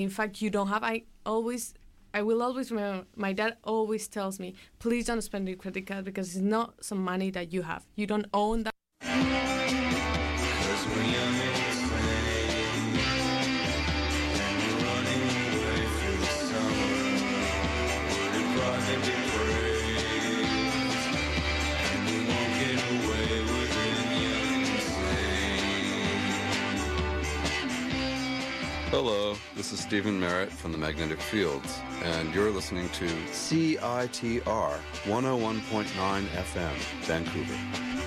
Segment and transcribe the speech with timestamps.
[0.00, 1.74] in fact you don't have i always
[2.14, 6.04] i will always remember my dad always tells me please don't spend your credit card
[6.04, 7.86] because it's not some money that you have.
[7.96, 9.49] You don't own that
[29.60, 36.76] this is Stephin Merritt from the Magnetic Fields, and you're listening to CITR 101.9 FM,
[37.02, 37.99] Vancouver.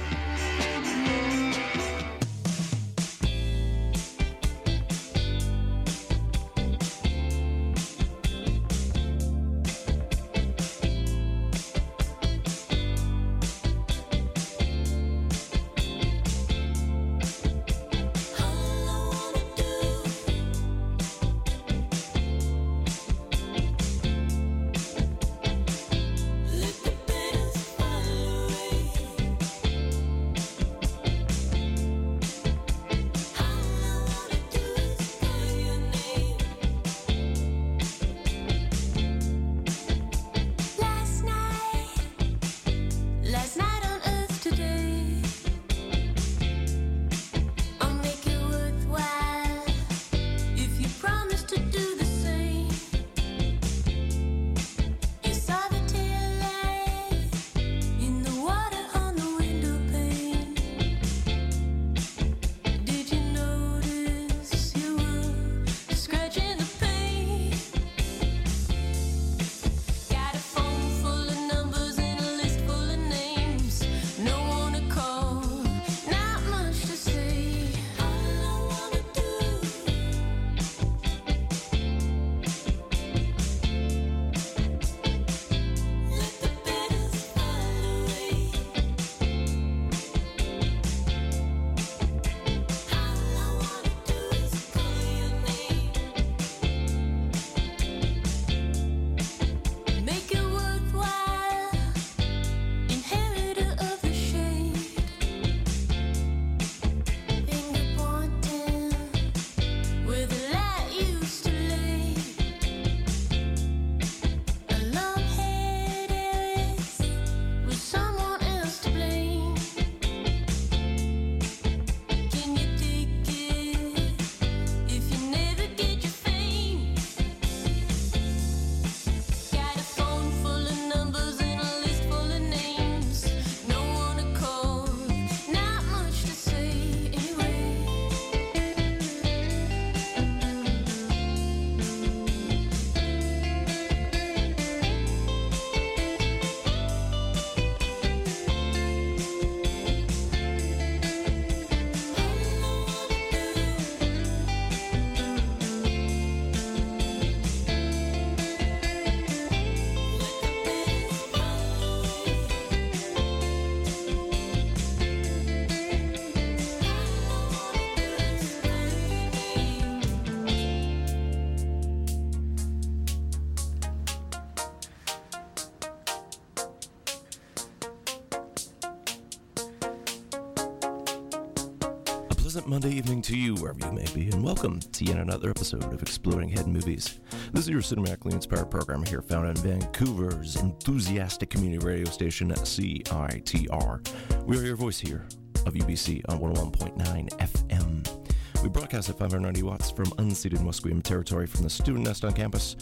[184.64, 187.20] Welcome to yet another episode of Exploding Head Movies.
[187.52, 194.08] This is your cinematically inspired program here, found on Vancouver's enthusiastic community radio station, CITR.
[194.46, 195.28] We are your voice here
[195.66, 198.64] of UBC on 101.9 FM.
[198.64, 202.78] We broadcast at 590 watts from unceded Musqueam territory from the student nest on campus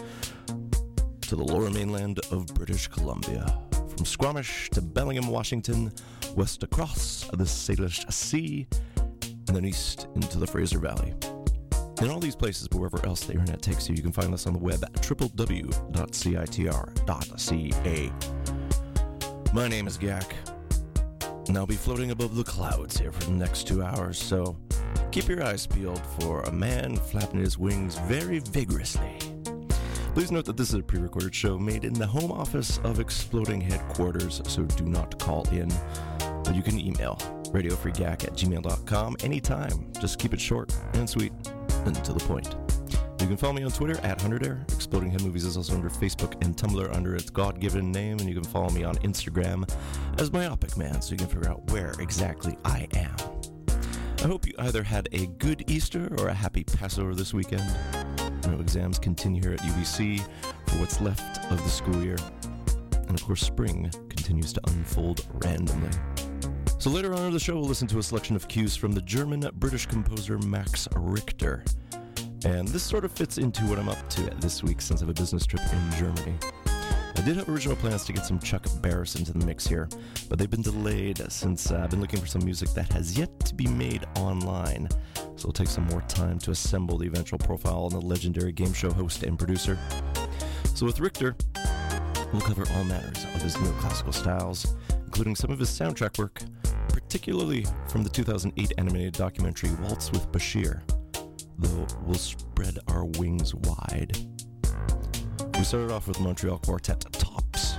[1.22, 3.60] to the lower mainland of British Columbia.
[3.72, 5.92] From Squamish to Bellingham, Washington,
[6.36, 8.68] west across the Salish Sea,
[9.48, 11.16] and then east into the Fraser Valley.
[12.02, 14.48] In all these places, but wherever else the internet takes you, you can find us
[14.48, 15.72] on the web at www.citr.ca.
[19.54, 20.34] My name is Gak,
[21.48, 24.58] and I'll be floating above the clouds here for the next two hours, so
[25.12, 29.20] keep your eyes peeled for a man flapping his wings very vigorously.
[30.16, 33.00] Please note that this is a pre recorded show made in the home office of
[33.00, 35.72] Exploding Headquarters, so do not call in.
[36.44, 37.18] But you can email
[37.52, 39.92] radiofreegack at gmail.com anytime.
[40.00, 41.34] Just keep it short and sweet
[41.86, 42.56] and to the point.
[43.22, 44.64] You can follow me on Twitter at 100air.
[44.74, 48.28] Exploding Head Movies is also under Facebook and Tumblr under its God given name, and
[48.28, 49.70] you can follow me on Instagram
[50.20, 53.16] as Myopic Man so you can figure out where exactly I am.
[54.24, 57.64] I hope you either had a good Easter or a happy Passover this weekend.
[58.48, 60.20] No exams continue here at UBC
[60.68, 62.18] for what's left of the school year.
[63.08, 65.90] And of course, spring continues to unfold randomly.
[66.82, 69.04] So later on in the show, we'll listen to a selection of cues from the
[69.04, 71.64] German British composer Max Richter.
[72.44, 75.10] And this sort of fits into what I'm up to this week since I have
[75.10, 76.34] a business trip in Germany.
[76.66, 79.90] I did have original plans to get some Chuck Barris into the mix here,
[80.28, 83.30] but they've been delayed since uh, I've been looking for some music that has yet
[83.42, 84.90] to be made online.
[85.14, 88.74] So it'll take some more time to assemble the eventual profile on the legendary game
[88.74, 89.78] show host and producer.
[90.74, 91.36] So with Richter,
[92.34, 94.74] we'll cover all manners of his neoclassical styles,
[95.06, 96.42] including some of his soundtrack work,
[96.92, 100.82] particularly from the 2008 animated documentary Waltz with Bashir,
[101.58, 104.18] though we'll spread our wings wide.
[105.58, 107.76] We started off with Montreal quartet Tops,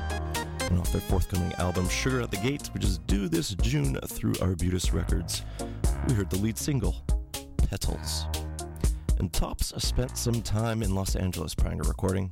[0.63, 4.35] and off their forthcoming album Sugar at the Gate, which is due this June through
[4.41, 5.43] Arbutus Records,
[6.09, 7.05] we heard the lead single,
[7.57, 8.27] Petals.
[9.19, 12.31] And Tops spent some time in Los Angeles prior to recording,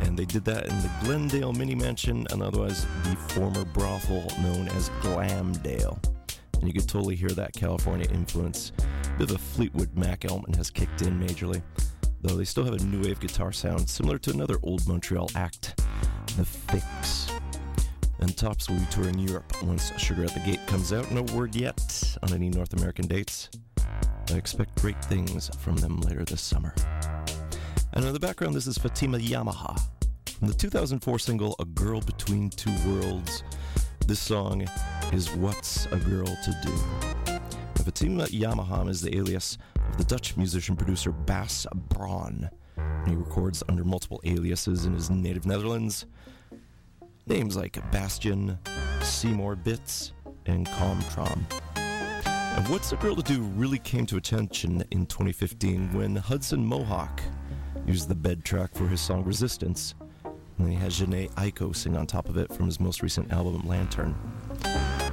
[0.00, 4.68] and they did that in the Glendale Mini Mansion, and otherwise the former brothel known
[4.68, 5.98] as Glamdale.
[6.54, 8.72] And you could totally hear that California influence.
[9.18, 11.62] Bit of a Fleetwood Mac element has kicked in majorly
[12.22, 15.80] though they still have a new wave guitar sound similar to another old Montreal act,
[16.36, 17.30] The Fix.
[18.20, 21.10] And Tops will be touring Europe once Sugar at the Gate comes out.
[21.12, 21.80] No word yet
[22.22, 23.48] on any North American dates.
[24.30, 26.74] I expect great things from them later this summer.
[27.94, 29.80] And in the background, this is Fatima Yamaha
[30.38, 33.42] from the 2004 single A Girl Between Two Worlds.
[34.06, 34.68] This song
[35.12, 36.72] is What's a Girl to Do?
[37.26, 39.56] And Fatima Yamaha is the alias
[39.88, 42.50] of the Dutch musician producer Bas Bron.
[43.06, 46.04] He records under multiple aliases in his native Netherlands.
[47.26, 48.58] Names like Bastion,
[49.02, 50.12] Seymour Bits,
[50.46, 51.40] and Comtrom.
[51.76, 57.22] And What's a Girl to Do really came to attention in 2015 when Hudson Mohawke
[57.88, 59.94] used the bed track for his song Resistance.
[60.24, 63.32] And then he had Jhené Aiko sing on top of it from his most recent
[63.32, 64.14] album Lantern.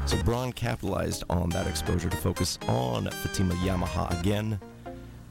[0.05, 4.59] So Bron capitalized on that exposure to focus on Fatima Yamaha again.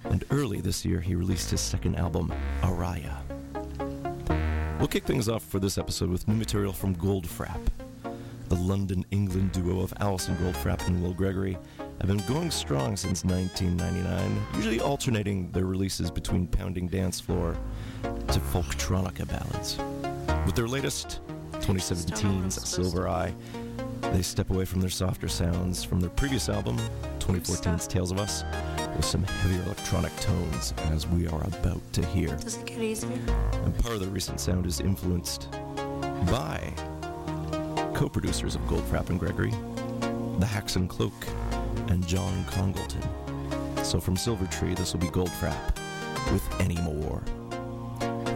[0.05, 2.33] And early this year, he released his second album,
[2.63, 3.19] Araya.
[4.79, 7.61] We'll kick things off for this episode with new material from Goldfrapp.
[8.49, 11.59] The London England duo of Alison Goldfrapp and Will Gregory
[12.01, 17.57] have been going strong since 1999, usually alternating their releases between pounding dance floor
[18.03, 19.79] to folktronica ballads.
[20.47, 21.21] With their latest,
[21.53, 23.35] 2017's Silver Eye,
[24.13, 26.79] they step away from their softer sounds from their previous album,
[27.21, 28.45] 2014's Tales of Us,
[28.97, 32.29] with some heavier electronic tones, as we are about to hear.
[32.37, 33.19] Does it get easier?
[33.65, 35.51] And part of the recent sound is influenced
[36.27, 36.73] by
[37.95, 39.51] co producers of Goldfrapp and Gregory,
[40.39, 41.13] the Haxan Cloak,
[41.89, 43.03] and John Congleton.
[43.85, 45.77] So from Silver Eye, this will be Goldfrapp
[46.33, 47.23] with Any More.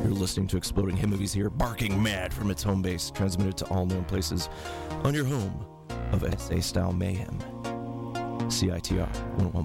[0.02, 3.64] You're listening to Exploding Head Movies here, barking mad from its home base, transmitted to
[3.66, 4.48] all known places
[5.04, 5.66] on your home
[6.12, 7.38] of SA style mayhem.
[8.48, 9.08] CITR
[9.38, 9.64] 101.9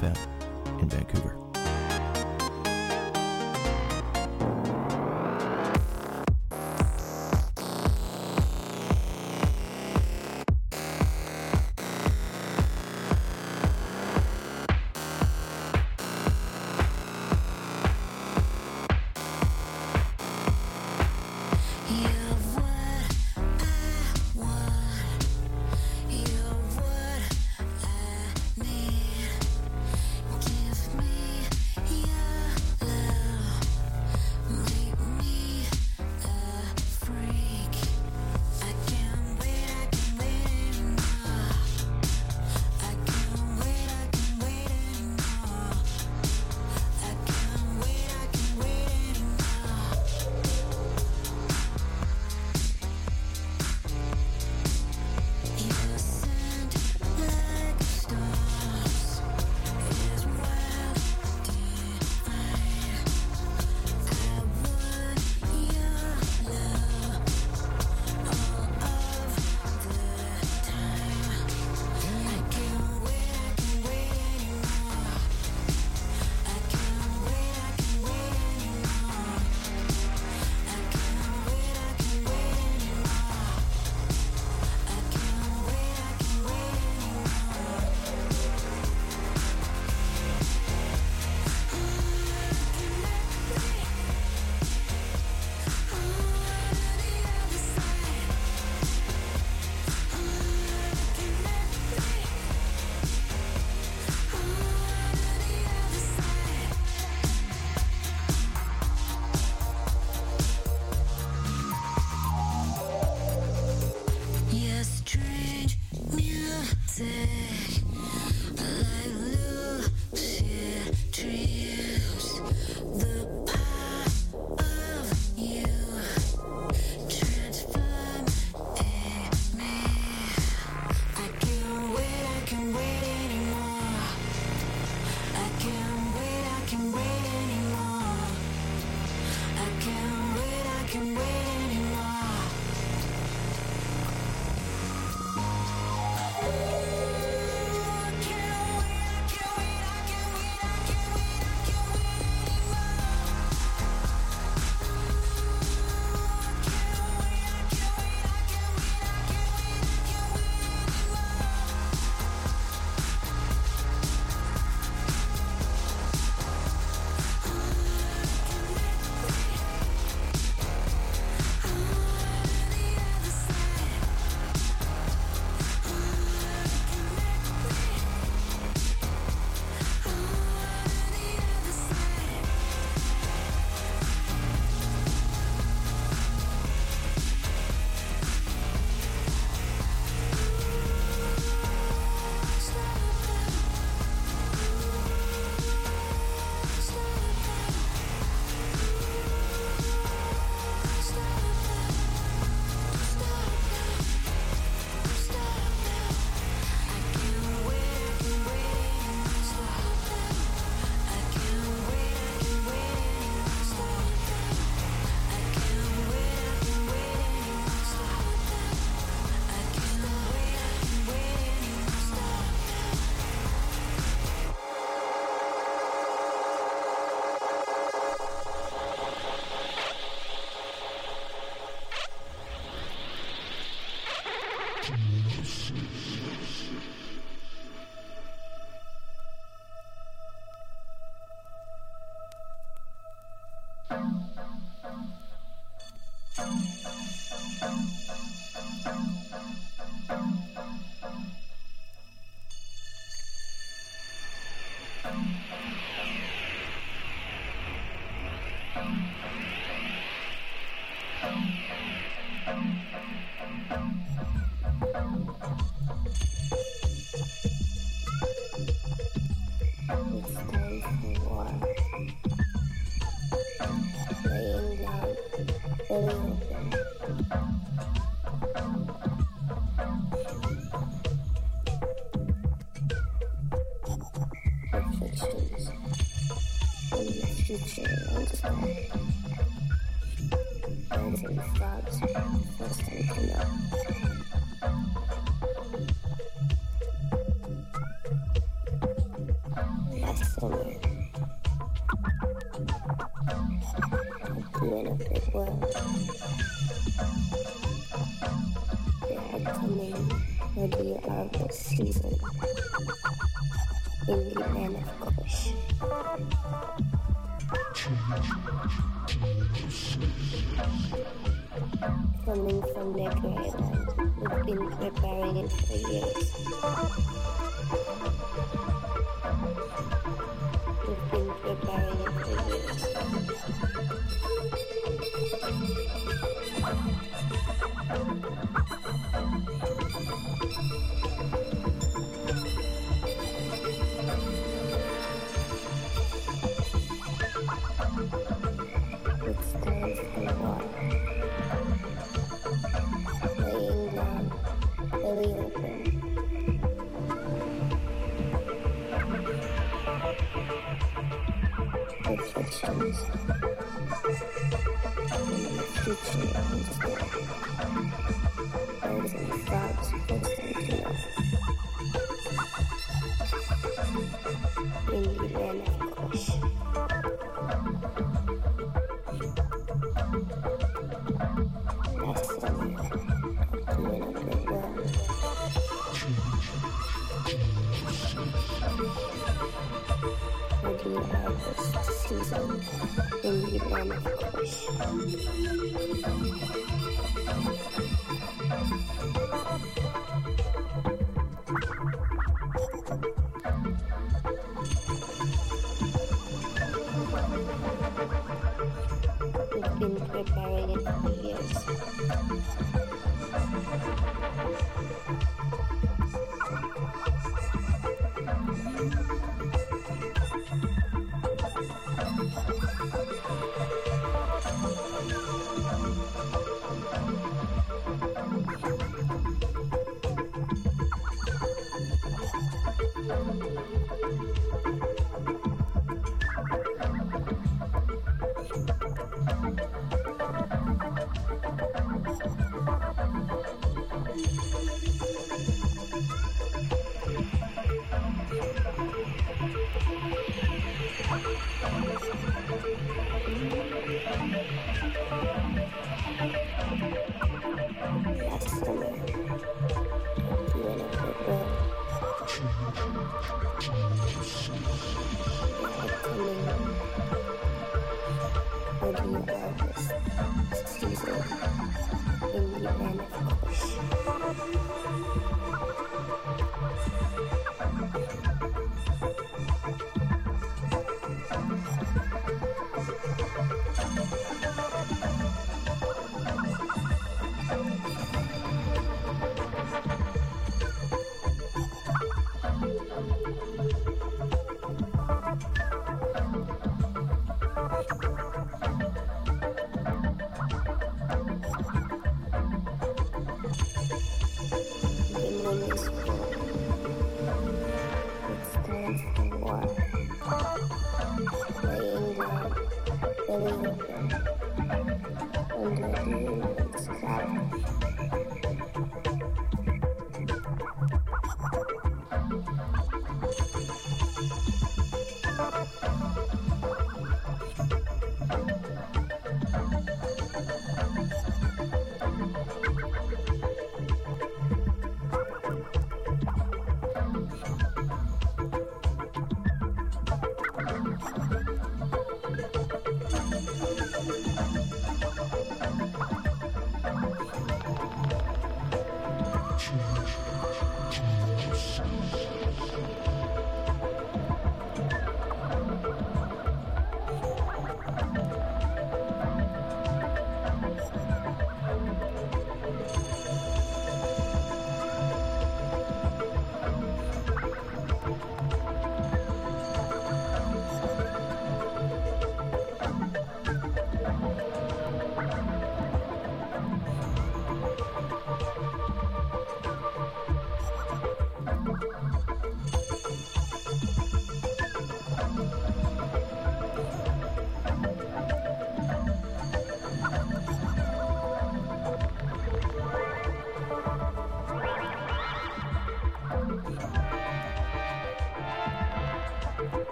[0.00, 1.43] FM in Vancouver.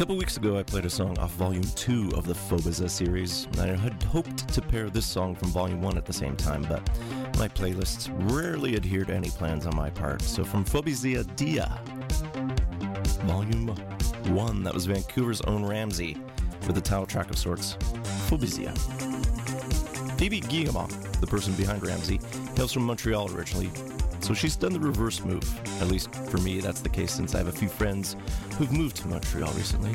[0.00, 3.46] Couple weeks ago, I played a song off Volume 2 of the Phobiza series.
[3.58, 6.62] and I had hoped to pair this song from Volume 1 at the same time,
[6.62, 6.80] but
[7.36, 10.22] my playlists rarely adhere to any plans on my part.
[10.22, 11.82] So from Phobiza Dia,
[13.26, 13.68] Volume
[14.34, 16.18] 1, that was Vancouver's own Ramzi,
[16.66, 17.74] with a title track of sorts,
[18.26, 18.74] Phobizia.
[20.18, 20.88] Phoebe Guillemot,
[21.20, 22.22] the person behind Ramzi,
[22.56, 23.70] hails from Montreal originally,
[24.30, 25.42] so she's done the reverse move.
[25.82, 28.14] At least for me, that's the case since I have a few friends
[28.56, 29.92] who've moved to Montreal recently.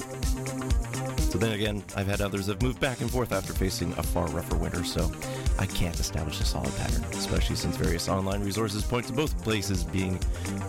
[1.30, 4.28] So then again, I've had others have moved back and forth after facing a far
[4.28, 5.10] rougher winter, so
[5.58, 9.86] I can't establish a solid pattern, especially since various online resources point to both places
[9.86, 10.20] being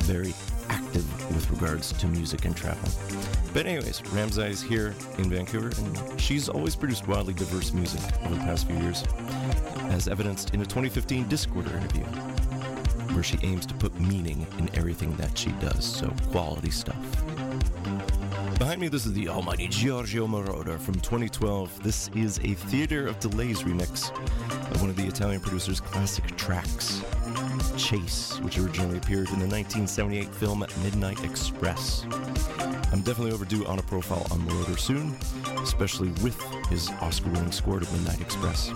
[0.05, 0.33] very
[0.69, 2.89] active with regards to music and travel.
[3.53, 8.37] But anyways, Ramzi is here in Vancouver, and she's always produced wildly diverse music over
[8.37, 9.03] the past few years,
[9.91, 12.36] as evidenced in a 2015 Discorder interview
[13.13, 16.97] where she aims to put meaning in everything that she does, so quality stuff.
[18.59, 21.83] Behind me, this is the almighty Giorgio Moroder from 2012.
[21.83, 24.11] This is a Theater of Delays remix
[24.73, 27.03] of one of the Italian producer's classic tracks,
[27.77, 32.07] Chase, which originally appeared in the 1978 film Midnight Express.
[32.93, 35.15] I'm definitely overdue on a profile on Moroder soon,
[35.63, 36.41] especially with
[36.71, 38.71] his Oscar winning score to Midnight Express.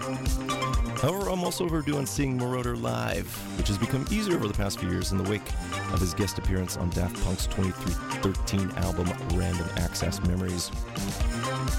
[1.00, 4.78] However, I'm also overdue on seeing Moroder live, which has become easier over the past
[4.78, 5.48] few years in the wake
[5.94, 10.70] of his guest appearance on Daft Punk's 2013 album Random Access Memories.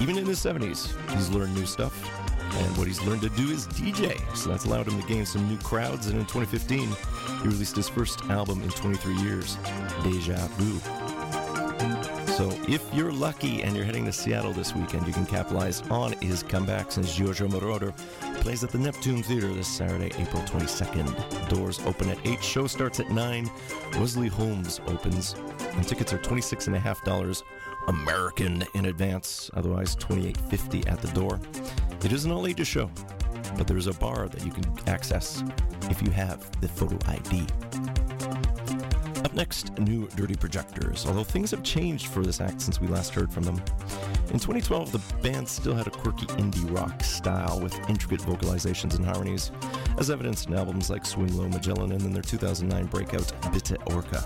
[0.00, 1.94] Even in his 70s, he's learned new stuff,
[2.56, 5.48] and what he's learned to do is DJ, so that's allowed him to gain some
[5.48, 6.88] new crowds, and in 2015,
[7.42, 9.56] he released his first album in 23 years,
[10.02, 10.80] Deja Vu.
[12.32, 16.12] So if you're lucky and you're heading to Seattle this weekend, you can capitalize on
[16.14, 17.92] his comeback since Giorgio Moroder
[18.42, 21.48] plays at the Neptune Theater this Saturday, April 22nd.
[21.48, 23.48] Doors open at 8, show starts at 9.
[24.00, 27.42] Wesley Holmes opens, and tickets are $26.5
[27.86, 31.38] American in advance, otherwise $28.50 at the door.
[32.02, 32.90] It is an all ages show,
[33.56, 35.44] but there is a bar that you can access
[35.88, 37.46] if you have the photo ID.
[39.32, 43.14] Up next, new Dirty Projectors, although things have changed for this act since we last
[43.14, 43.56] heard from them.
[44.28, 49.06] In 2012, the band still had a quirky indie rock style with intricate vocalizations and
[49.06, 49.50] harmonies,
[49.96, 54.20] as evidenced in albums like Swing Low Magellan and then their 2009 breakout Bitte Orca.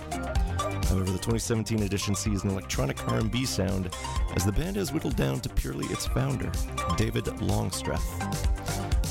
[0.88, 3.94] However, the 2017 edition sees an electronic R&B sound
[4.34, 6.50] as the band has whittled down to purely its founder,
[6.96, 8.04] David Longstreth.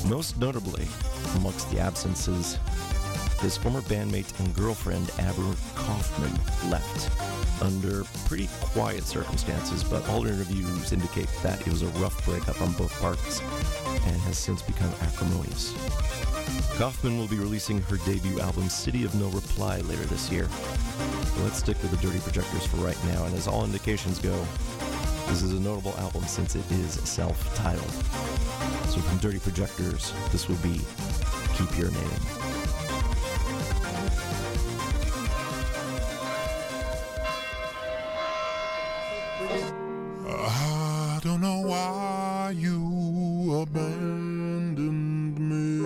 [0.04, 0.86] Most notably,
[1.36, 2.58] amongst the absences,
[3.40, 7.10] his former bandmate and girlfriend Amber Coffman left
[7.62, 12.72] under pretty quiet circumstances, but all interviews indicate that it was a rough breakup on
[12.72, 13.40] both parts
[13.86, 15.72] and has since become acrimonious.
[16.78, 20.48] Kaufman will be releasing her debut album City of No Reply later this year.
[21.42, 24.46] Let's stick with the Dirty Projectors for right now, and as all indications go,
[25.28, 27.90] this is a notable album since it is self-titled.
[28.90, 30.80] So from Dirty Projectors, this will be
[31.54, 32.65] Keep Your Name.
[39.38, 45.84] I don't know why you abandoned me.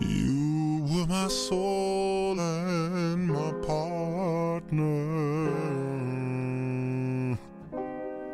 [0.00, 5.06] You were my soul and my partner.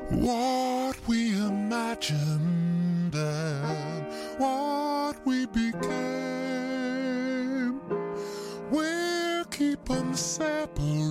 [0.09, 4.07] What we imagined and
[4.38, 5.76] what we became.
[8.70, 11.06] We'll keep them separate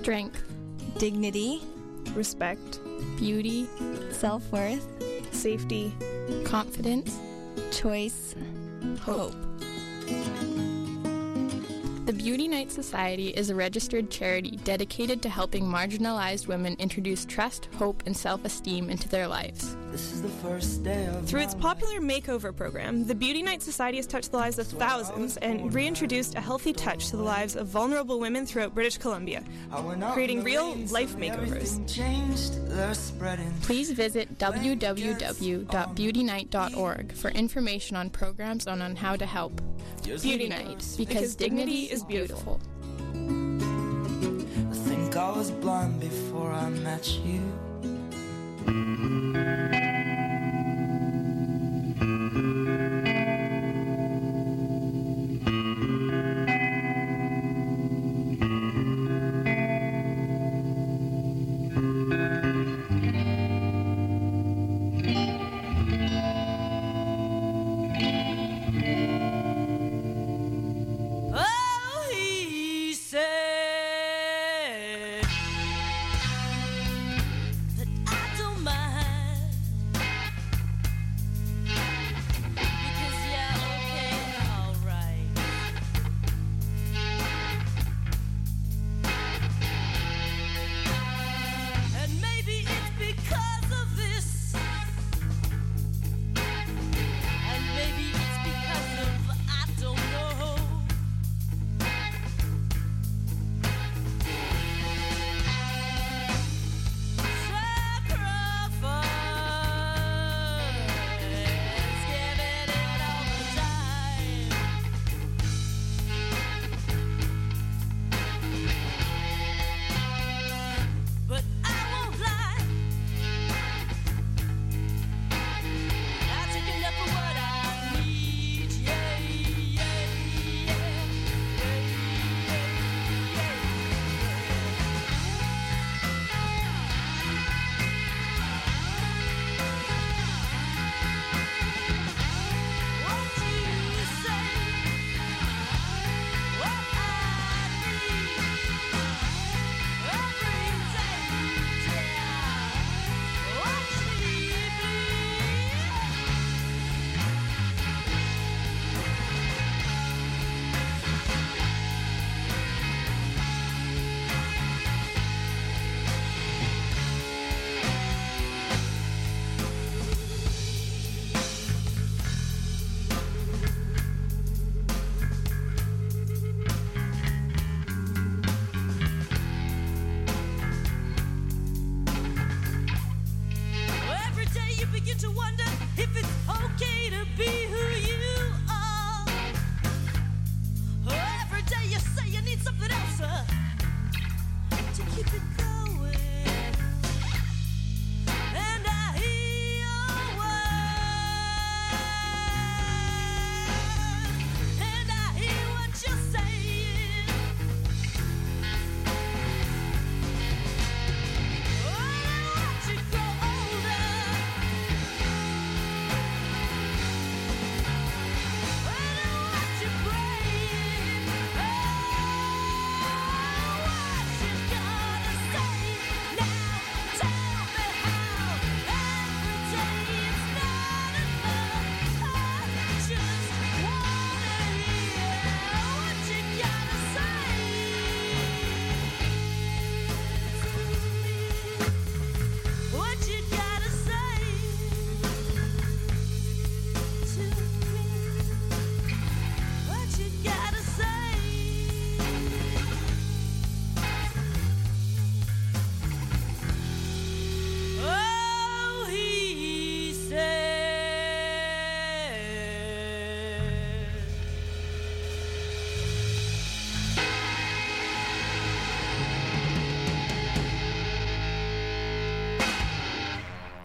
[0.00, 0.42] Strength,
[0.96, 1.60] dignity,
[2.14, 2.80] respect,
[3.18, 3.68] beauty,
[4.10, 4.86] self worth,
[5.30, 5.94] safety,
[6.42, 7.18] confidence,
[7.70, 8.34] choice,
[9.02, 9.34] hope.
[12.06, 17.68] The Beauty Night Society is a registered charity dedicated to helping marginalized women introduce trust,
[17.76, 19.76] hope, and self esteem into their lives.
[19.90, 23.96] This is the first day of Through its popular makeover program, the Beauty Night Society
[23.96, 27.66] has touched the lives of thousands and reintroduced a healthy touch to the lives of
[27.66, 29.42] vulnerable women throughout British Columbia,
[30.12, 31.84] creating real life makeovers.
[31.92, 33.52] changed, they're spreading.
[33.62, 39.60] Please visit www.beautynight.org for information on programs and on how to help.
[40.02, 42.60] Beauty Night, because dignity is beautiful.
[43.12, 47.42] I think I was blind before I met you.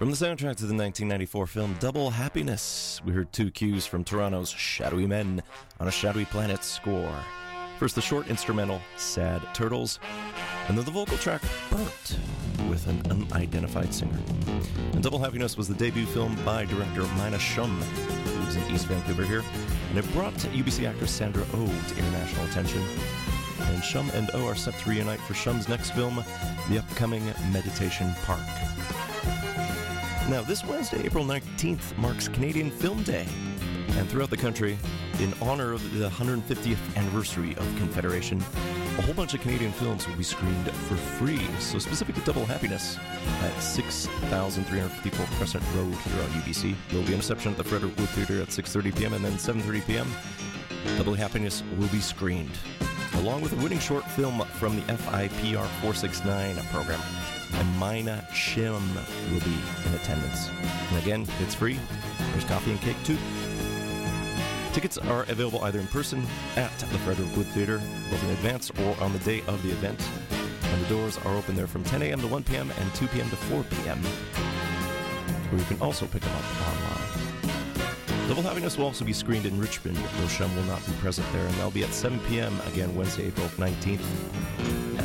[0.05, 4.51] From the soundtrack to the 1994 film Double Happiness, we heard two cues from Toronto's
[4.51, 5.41] Shadowy Men
[5.79, 7.17] on a Shadowy Planet score.
[7.79, 9.97] First, the short instrumental Sad Turtles,
[10.67, 11.41] and then the vocal track
[11.71, 12.19] Burnt
[12.69, 14.19] with an unidentified singer.
[14.93, 18.85] And Double Happiness was the debut film by director Mina Shum, who lives in East
[18.85, 19.43] Vancouver here,
[19.89, 22.83] and it brought UBC actress Sandra Oh to international attention.
[23.59, 26.23] And Shum and Oh are set to reunite for Shum's next film,
[26.69, 28.45] the upcoming Meditation Park.
[30.27, 33.27] Now, this Wednesday, April 19th, marks Canadian Film Day.
[33.89, 34.75] And throughout the country,
[35.19, 38.41] in honor of the 150th anniversary of Confederation,
[38.97, 41.45] a whole bunch of Canadian films will be screened for free.
[41.59, 42.97] So, specific to Double Happiness
[43.43, 46.73] at 6354 Crescent Road here on UBC.
[46.89, 49.13] There will be an reception at the Frederick Wood Theatre at 6.30 p.m.
[49.13, 50.07] and then 7.30 p.m.
[50.97, 52.57] Double Happiness will be screened,
[53.17, 57.01] along with a winning short film from the FIPR 469 program.
[57.53, 58.95] And Mina Shum
[59.31, 60.49] will be in attendance.
[60.89, 61.79] And again, it's free.
[62.31, 63.17] There's coffee and cake too.
[64.73, 66.25] Tickets are available either in person
[66.57, 67.81] at the Frederick Wood Theatre,
[68.11, 70.01] both in advance or on the day of the event.
[70.63, 72.19] And the doors are open there from 10 a.m.
[72.19, 72.71] to 1 p.m.
[72.77, 73.29] and 2 p.m.
[73.29, 73.99] to 4 p.m.
[75.49, 77.04] Where you can also pick them up online.
[78.27, 81.53] Double Happiness will also be screened in Richmond, Shum will not be present there, and
[81.55, 82.59] that'll be at 7 p.m.
[82.71, 84.01] again Wednesday, April 19th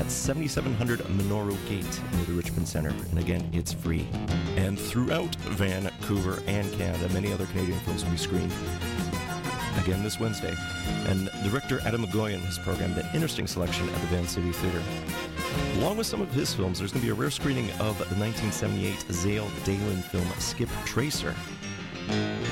[0.00, 2.88] at 7700 Minoru Gate near the Richmond Center.
[3.10, 4.08] And again, it's free.
[4.56, 8.52] And throughout Vancouver and Canada, many other Canadian films will be screened
[9.78, 10.56] again this Wednesday.
[11.06, 14.82] And director Adam McGoyan has programmed an interesting selection at the Van City Theatre.
[15.78, 18.16] Along with some of his films, there's going to be a rare screening of the
[18.16, 21.34] 1978 Zale Dalen film Skip Tracer,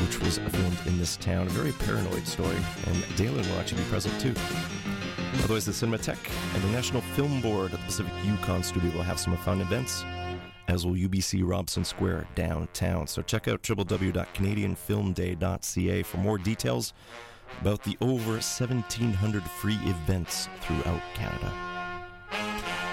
[0.02, 1.46] which was filmed in this town.
[1.46, 4.34] A very paranoid story, and Dalen will actually be present too.
[5.44, 9.18] Otherwise, the Cinematheque and the National Film Board at the Pacific Yukon Studio will have
[9.18, 10.04] some fun events,
[10.68, 13.06] as will UBC Robson Square downtown.
[13.06, 16.92] So check out www.canadianfilmday.ca for more details
[17.60, 21.67] about the over 1,700 free events throughout Canada.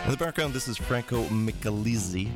[0.06, 2.30] In the background, this is Franco Micalizzi,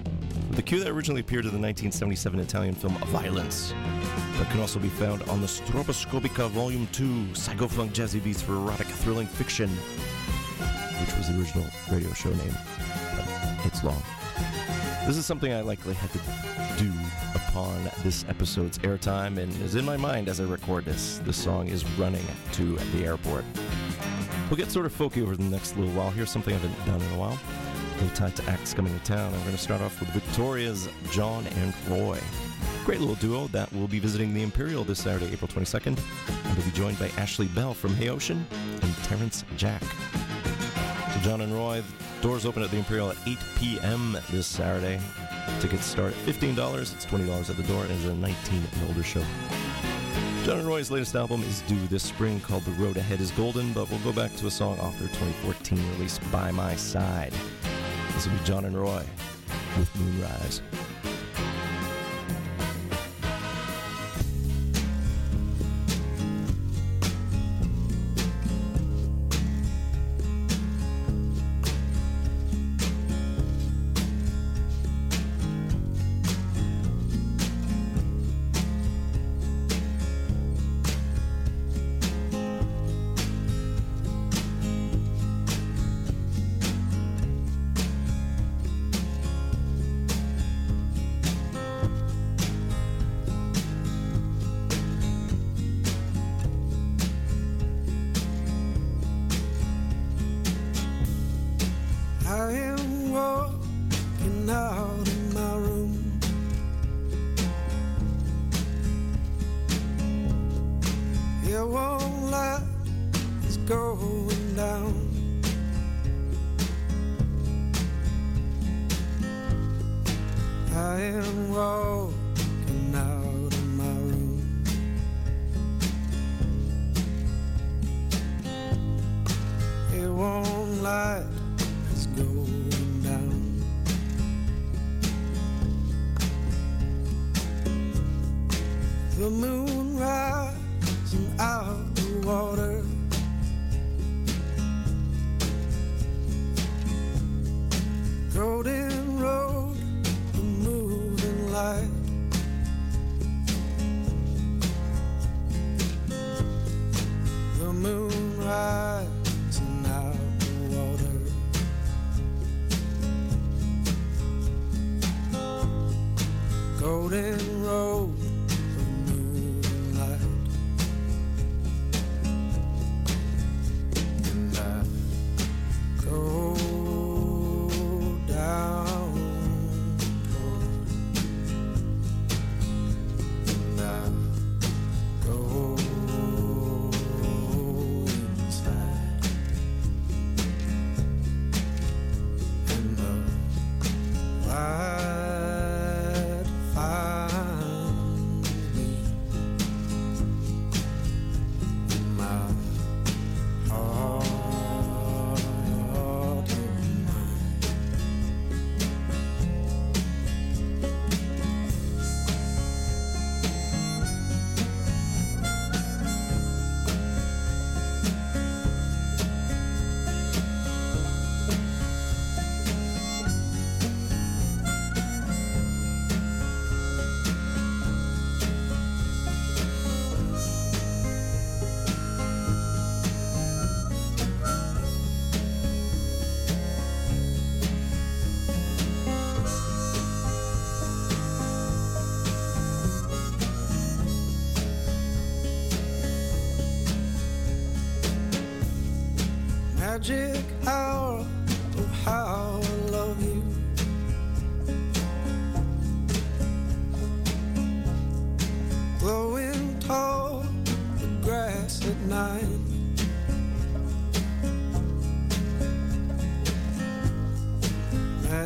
[0.47, 3.75] with the cue that originally appeared in the 1977 Italian film Violence,
[4.39, 7.03] but can also be found on the Stroboscopica Volume 2
[7.33, 12.55] Psychofunk Jazzy Beats for Erotic Thrilling Fiction, which was the original radio show name.
[13.15, 14.01] But it's long.
[15.05, 16.91] This is something I likely had to do
[17.35, 21.19] upon this episode's airtime and is in my mind as I record this.
[21.19, 23.45] The song is running to the airport.
[24.49, 26.09] We'll get sort of folky over the next little while.
[26.09, 27.37] Here's something I haven't done in a while.
[28.01, 29.31] No time to acts coming to town.
[29.31, 32.19] I'm going to start off with Victoria's Jon and Roy.
[32.83, 36.65] Great little duo that will be visiting the Imperial this Saturday, April 22nd, and they'll
[36.65, 38.43] be joined by Ashleigh Ball from Hey Ocean
[38.81, 39.83] and Terrence Jack.
[41.13, 41.83] So Jon and Roy,
[42.21, 44.17] doors open at the Imperial at 8 p.m.
[44.31, 44.99] this Saturday.
[45.59, 46.81] Tickets start at $15.
[46.81, 49.23] It's $20 at the door, and it's a 19 and older show.
[50.49, 53.71] Jon and Roy's latest album is due this spring called The Road Ahead is Golden,
[53.71, 57.33] but we'll go back to a song off their 2014 release, By My Side.
[58.15, 59.05] This will be Jon and Roy
[59.77, 60.63] with Moonrise.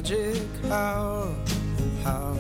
[0.04, 1.34] Magic hour.
[2.04, 2.36] How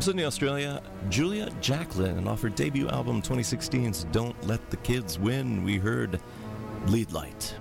[0.00, 5.62] From Sydney, Australia, Julia Jacklin, off her debut album 2016's Don't Let the Kids Win,
[5.62, 6.18] we heard
[6.86, 7.54] Lead Light.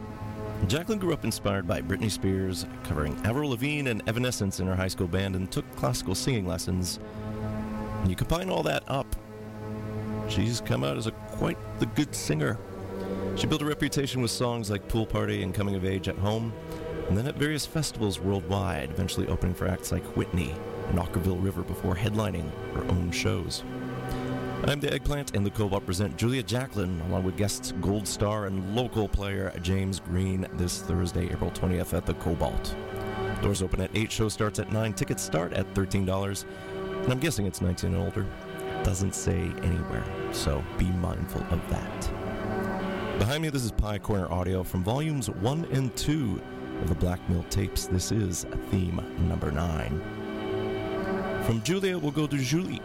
[0.68, 4.88] Jacklin grew up inspired by Britney Spears, covering Avril Lavigne and Evanescence in her high
[4.88, 7.02] school band, and took classical singing lessons.
[8.08, 9.18] You combine all that up,
[10.30, 12.58] she's come out as a quite the good singer.
[13.36, 16.54] She built a reputation with songs like Pool Party and Coming of Age at Home,
[17.10, 20.56] and then at various festivals worldwide, eventually opening for acts like Whitney
[20.90, 23.64] and Okkervil River before headlining her own shows.
[24.66, 28.76] I'm the Eggplant, and the Cobalt present Julia Jacklin, along with guests Gold Star and
[28.76, 32.76] local player James Green, this Thursday, April 20th at the Cobalt.
[33.42, 36.46] Doors open at 8, show starts at 9, tickets start at $13,
[37.04, 38.26] and I'm guessing it's 19 and older.
[38.84, 43.18] Doesn't say anywhere, so be mindful of that.
[43.18, 46.42] Behind me, this is Pye Corner audio from volumes 1 and 2
[46.82, 47.88] of the Black Mill tapes.
[47.88, 50.19] This is theme number 9.
[51.50, 52.80] From Julia, we'll go to Julie.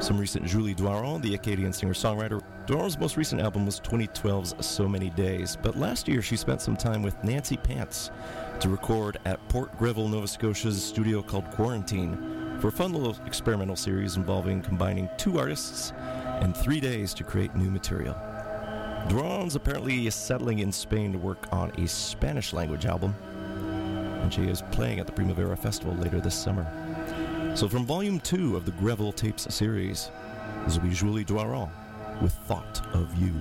[0.00, 2.42] Some recent Julie Doiron, the Acadian singer songwriter.
[2.66, 6.76] Doiron's most recent album was 2012's So Many Days, but last year she spent some
[6.76, 8.10] time with Nancy Pants
[8.58, 13.76] to record at Port Greville, Nova Scotia's studio called Quarantine for a fun little experimental
[13.76, 15.92] series involving combining two artists
[16.40, 18.14] and three days to create new material.
[19.06, 23.14] Doiron's apparently settling in Spain to work on a Spanish language album,
[24.20, 26.66] and she is playing at the Primavera Festival later this summer.
[27.58, 30.12] So, from Volume 2 of the Greville Tapes series,
[30.64, 31.68] this will be Julie Doiron
[32.22, 33.34] with Thought of You.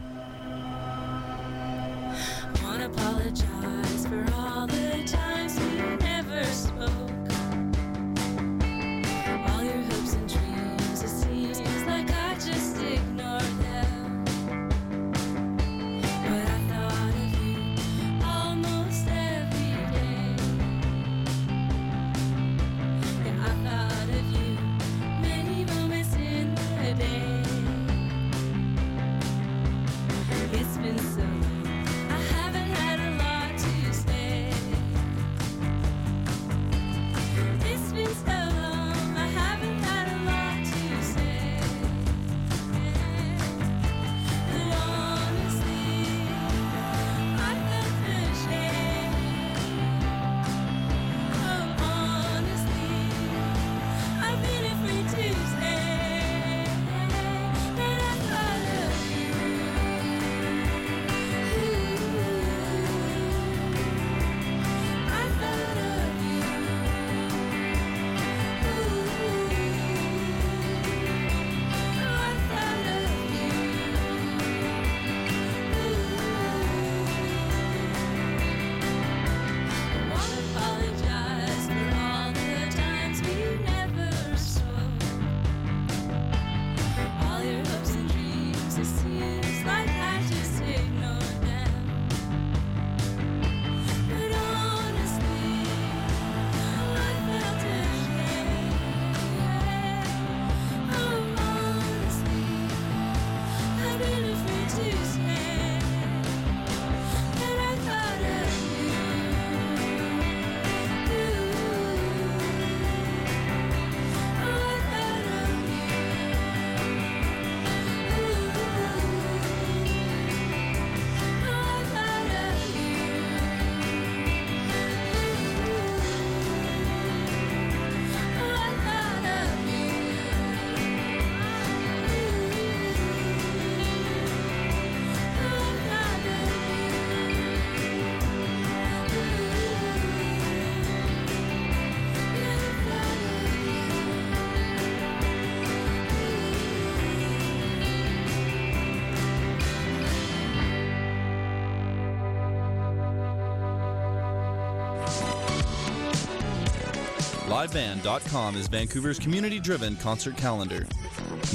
[157.58, 160.86] LiveVan.com is Vancouver's community driven concert calendar.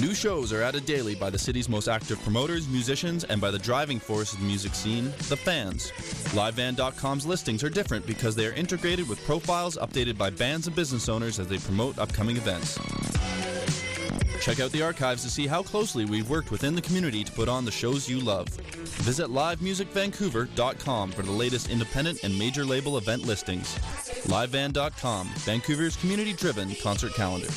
[0.00, 3.58] New shows are added daily by the city's most active promoters, musicians, and by the
[3.60, 5.92] driving force of the music scene, the fans.
[6.34, 11.08] LiveVan.com's listings are different because they are integrated with profiles updated by bands and business
[11.08, 12.80] owners as they promote upcoming events.
[14.40, 17.48] Check out the archives to see how closely we've worked within the community to put
[17.48, 18.48] on the shows you love.
[18.48, 23.78] Visit livemusicvancouver.com for the latest independent and major label event listings.
[24.24, 27.48] LiveVan.com, Vancouver's community driven concert calendar.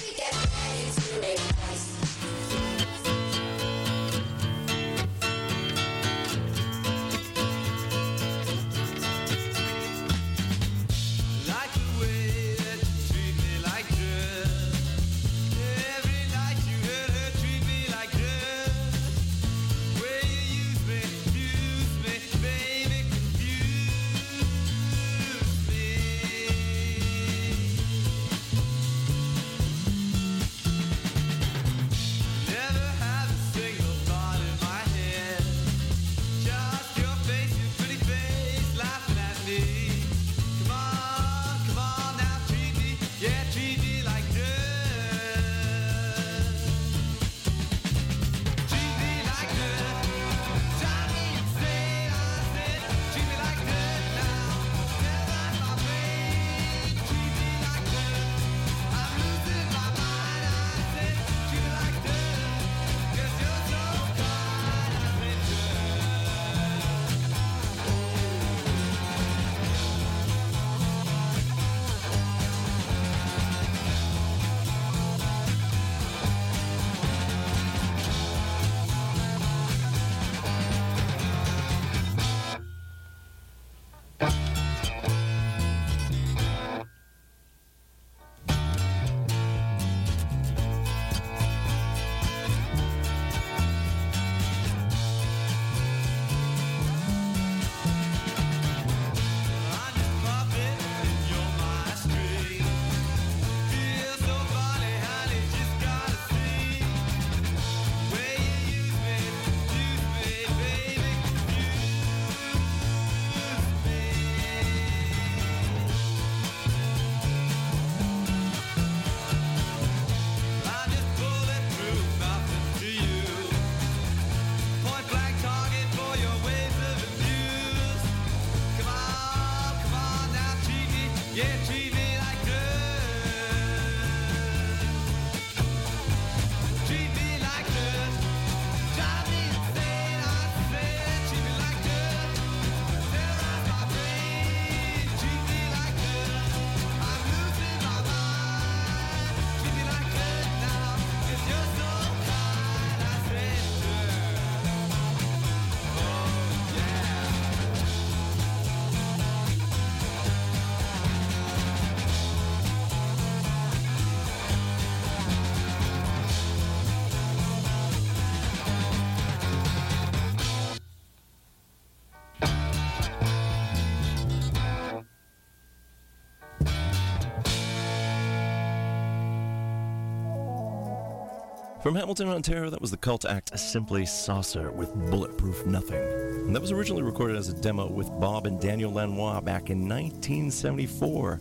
[181.85, 186.01] From Hamilton, Ontario, that was the cult act Simply Saucer with Bulletproof Nothing.
[186.01, 189.87] And that was originally recorded as a demo with Bob and Daniel Lanois back in
[189.87, 191.39] 1974,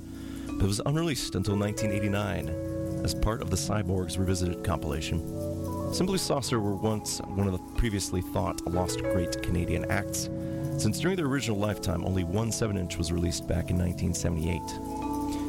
[0.59, 5.95] but was unreleased until 1989 as part of the Cyborgs Revisited compilation.
[5.95, 10.28] Simply Saucer were once one of the previously thought lost great Canadian acts,
[10.76, 14.61] since during their original lifetime only one 7 inch was released back in 1978.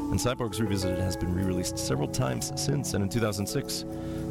[0.09, 3.83] And Cyborgs Revisited has been re released several times since, and in 2006,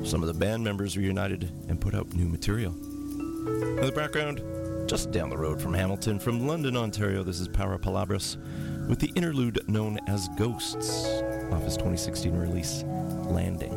[0.04, 2.72] some of the band members reunited and put out new material.
[2.72, 4.42] In the background,
[4.86, 8.36] just down the road from Hamilton, from London, Ontario, this is Para Palabras
[8.88, 11.06] with the interlude known as Ghosts
[11.50, 12.84] off his 2016 release,
[13.26, 13.72] Landing.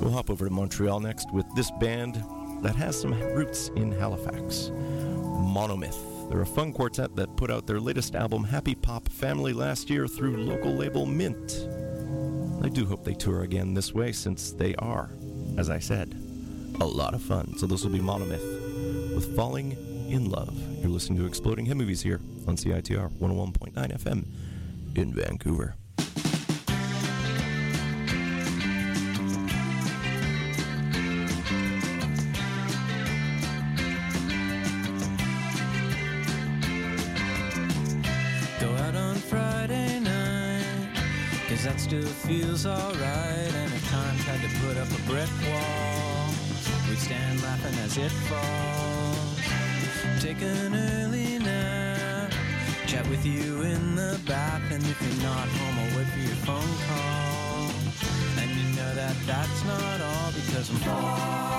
[0.00, 2.22] We'll hop over to Montreal next with this band
[2.62, 6.30] that has some roots in Halifax Monomyth.
[6.30, 10.06] They're a fun quartet that put out their latest album, Happy Pop Family, last year
[10.06, 11.68] through local label Mint.
[12.64, 15.10] I do hope they tour again this way since they are,
[15.58, 16.16] as I said,
[16.80, 17.58] a lot of fun.
[17.58, 19.72] So this will be Monomyth with Falling
[20.08, 20.58] in Love.
[20.80, 24.24] You're listening to Exploding Head Movies here on CITR 101.9 FM
[24.96, 25.74] in Vancouver.
[42.00, 43.54] Still feels alright.
[43.54, 46.28] And if time tried to put up a brick wall,
[46.88, 49.40] we'd stand laughing as it falls.
[50.20, 52.32] Take an early nap,
[52.86, 56.36] chat with you in the bath, and if you're not home, I'll wait for your
[56.46, 57.70] phone call.
[58.40, 61.52] And you know that that's not all because I'm falling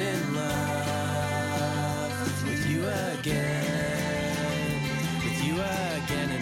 [0.00, 2.12] in love
[2.48, 3.82] with you again
[5.24, 6.41] with you again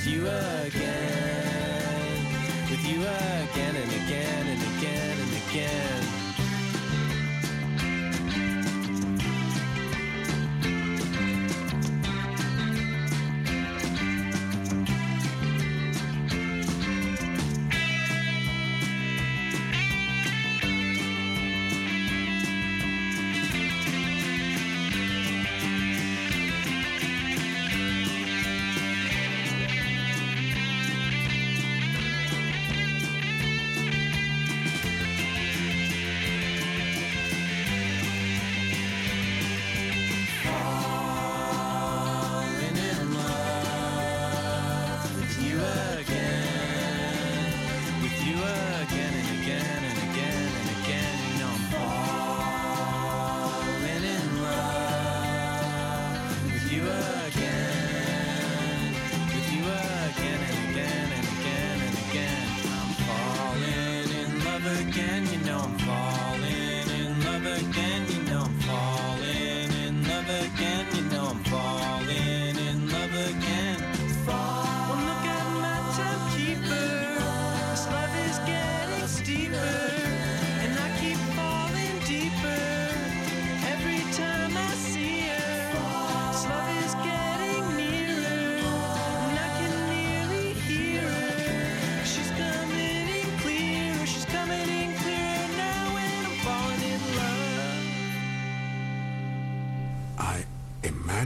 [0.00, 0.72] with you again,
[2.70, 6.19] with you again and again and again and again.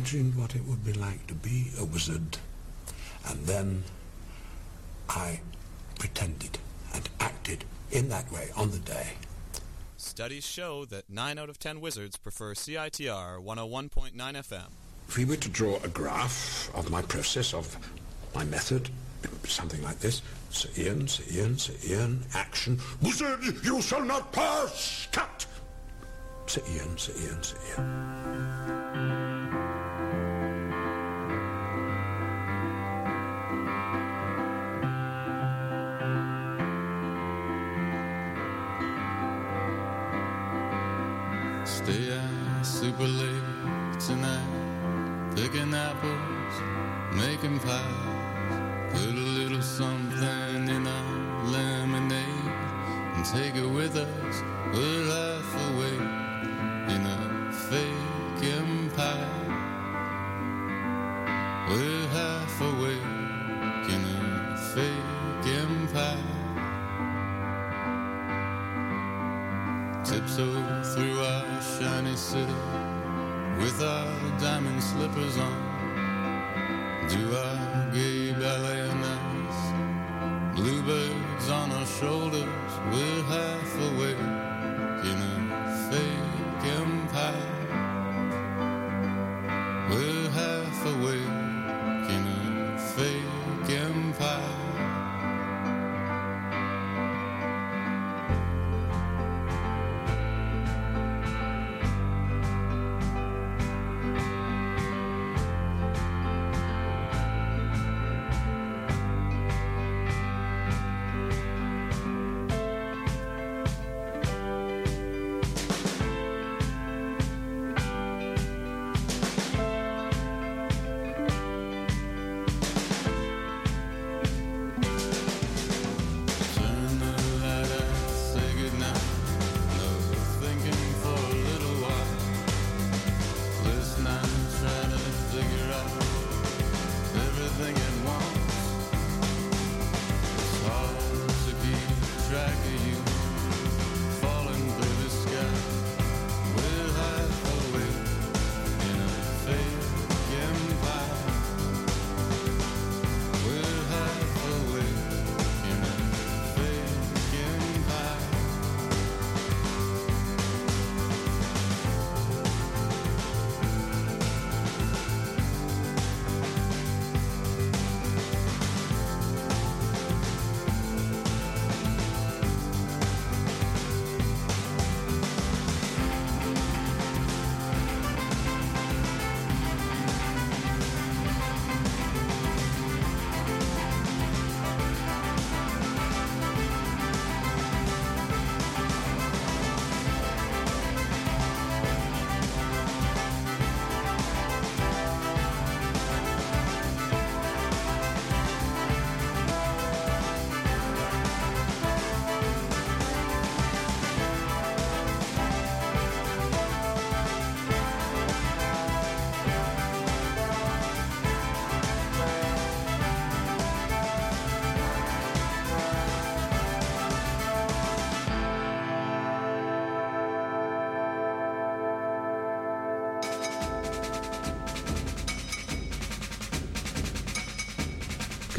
[0.05, 2.37] Imagined what it would be like to be a wizard.
[3.27, 3.85] And then
[5.09, 5.41] I
[5.99, 6.59] pretended
[6.93, 9.15] and acted in that way on the day.
[9.97, 14.67] Studies show that 9 out of 10 wizards prefer CITR 101.9 FM.
[15.09, 17.75] If we were to draw a graph of my process, of
[18.35, 18.91] my method,
[19.45, 25.09] something like this, Sir Ian, Sir Ian, Sir Ian, action, wizard, you shall not pass,
[25.13, 25.47] cut!
[26.47, 29.74] Sir Ian, Sir Ian, Sir Ian.
[42.97, 46.55] Super late tonight, picking apples,
[47.13, 48.93] making pies.
[48.93, 52.23] Put a little something in our lemonade
[53.15, 54.43] and take it with us.
[54.73, 56.24] We're half awake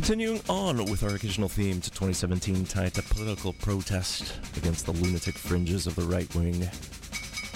[0.05, 5.35] Continuing on with our occasional theme to 2017 tied to political protest against the lunatic
[5.35, 6.59] fringes of the right wing.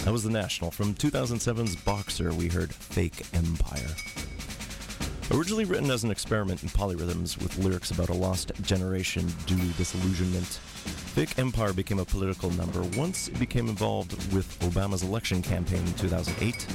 [0.03, 0.71] That was The National.
[0.71, 3.85] From 2007's Boxer, we heard Fake Empire.
[5.29, 9.77] Originally written as an experiment in polyrhythms with lyrics about a lost generation due to
[9.77, 15.85] disillusionment, Fake Empire became a political number once it became involved with Obama's election campaign
[15.85, 16.65] in 2008,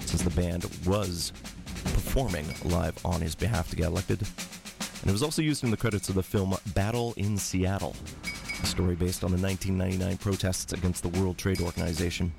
[0.00, 1.32] since the band was
[1.84, 4.20] performing live on his behalf to get elected.
[5.06, 7.94] And it was also used in the credits of the film Battle in Seattle,
[8.60, 12.32] a story based on the 1999 protests against the World Trade Organization.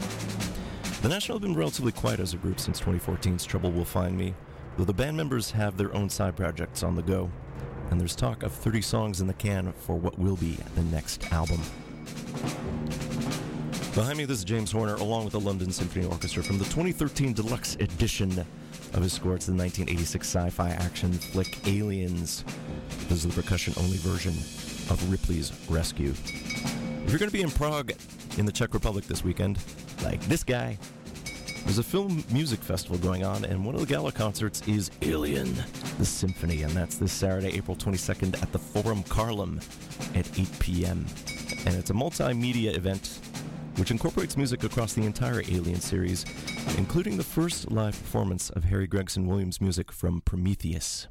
[1.01, 4.33] The National have been relatively quiet as a group since 2014's Trouble Will Find Me,
[4.75, 7.31] though the band members have their own side projects on the go,
[7.89, 11.31] and there's talk of 30 songs in the can for what will be the next
[11.31, 11.61] album.
[13.95, 17.31] Behind me, this is James Horner, along with the London Symphony Orchestra from the 2013
[17.31, 18.45] deluxe edition
[18.97, 22.43] of his score to the 1986 sci fi action flick Aliens.
[23.07, 24.33] This is the percussion only version
[24.91, 26.11] of Ripley's Rescue.
[26.11, 27.91] If you're going to be in Prague
[28.37, 29.59] in the Czech Republic this weekend,
[30.03, 30.77] like this guy,
[31.67, 35.53] There's a film music festival going on, and one of the gala concerts is Alien,
[35.97, 39.61] the Symphony, and that's this Saturday, April 22nd at the Forum Karlín
[40.15, 41.05] at 8 p.m.
[41.65, 43.19] And it's a multimedia event
[43.77, 46.25] which incorporates music across the entire Alien series,
[46.77, 51.07] including the first live performance of Harry Gregson Williams' music from Prometheus.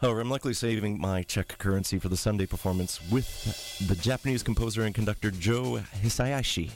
[0.00, 4.82] However, I'm likely saving my Czech currency for the Sunday performance with the Japanese composer
[4.82, 6.70] and conductor Joe Hisaishi,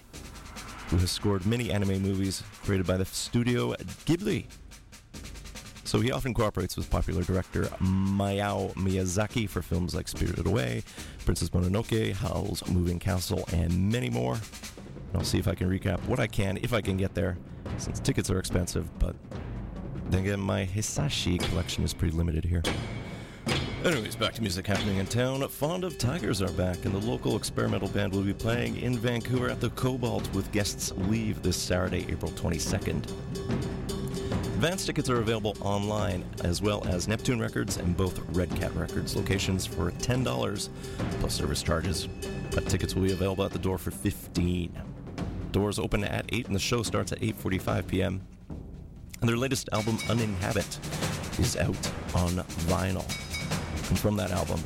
[0.89, 3.75] who has scored many anime movies created by the studio
[4.07, 4.47] Ghibli.
[5.85, 10.83] So he often cooperates with popular director Miyazaki for films like Spirited Away,
[11.25, 14.39] Princess Mononoke, Howl's Moving Castle, and many more.
[15.13, 17.37] And I'll see if I can recap what I can, if I can get there,
[17.77, 19.15] since tickets are expensive, but
[20.09, 22.63] then again, my Hisaishi collection is pretty limited here.
[23.85, 25.47] Anyways, back to music happening in town.
[25.49, 29.51] Fond of Tigers are back, and the local experimental band will be playing in Vancouver
[29.51, 33.11] at the Cobalt with guests Leave this Saturday, April 22nd.
[34.63, 39.17] Advance tickets are available online as well as Neptune Records and both Red Cat Records
[39.17, 40.69] locations for $10
[41.19, 42.07] plus service charges.
[42.53, 44.81] But tickets will be available at the door for 15.
[45.53, 48.23] Doors open at 8 and the show starts at 8:45 p.m.
[49.21, 50.79] And their latest album Uninhabit
[51.39, 51.77] is out
[52.15, 53.07] on vinyl.
[53.91, 54.61] And from that album,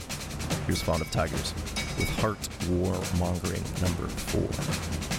[0.66, 1.52] here's Fond of Tigers
[1.98, 5.15] with Heart War Mongering number 4.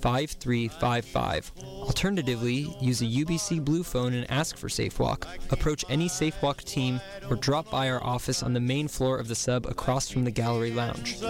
[0.00, 1.50] 604-822-5355.
[1.82, 5.26] Alternatively, use a UBC Blue phone and ask for SafeWalk.
[5.52, 7.00] Approach any SafeWalk team
[7.30, 10.30] or drop by our office on the main floor of the sub across from the
[10.30, 11.20] gallery lounge.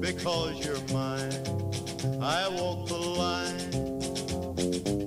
[0.00, 1.32] because you're mine.
[2.20, 5.01] I walk the line.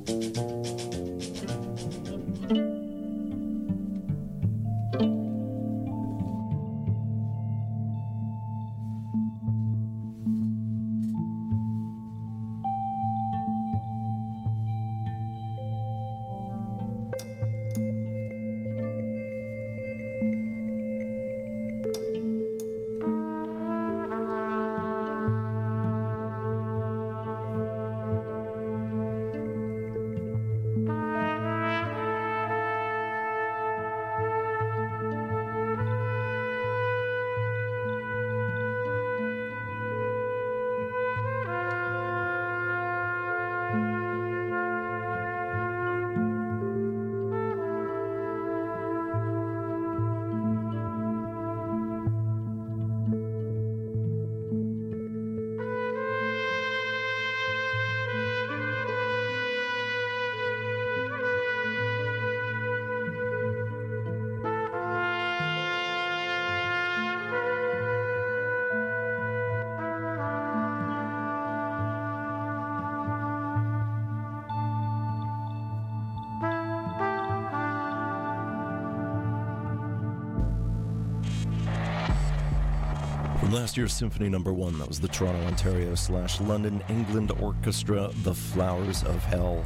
[83.77, 89.03] Year's Symphony Number One, that was the Toronto, Ontario slash London, England Orchestra, The Flowers
[89.03, 89.65] of Hell,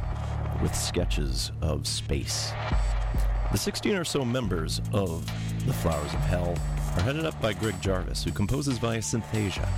[0.62, 2.52] with sketches of space.
[3.52, 5.26] The 16 or so members of
[5.66, 6.56] The Flowers of Hell
[6.96, 9.68] are headed up by Greg Jarvis, who composes via synesthesia.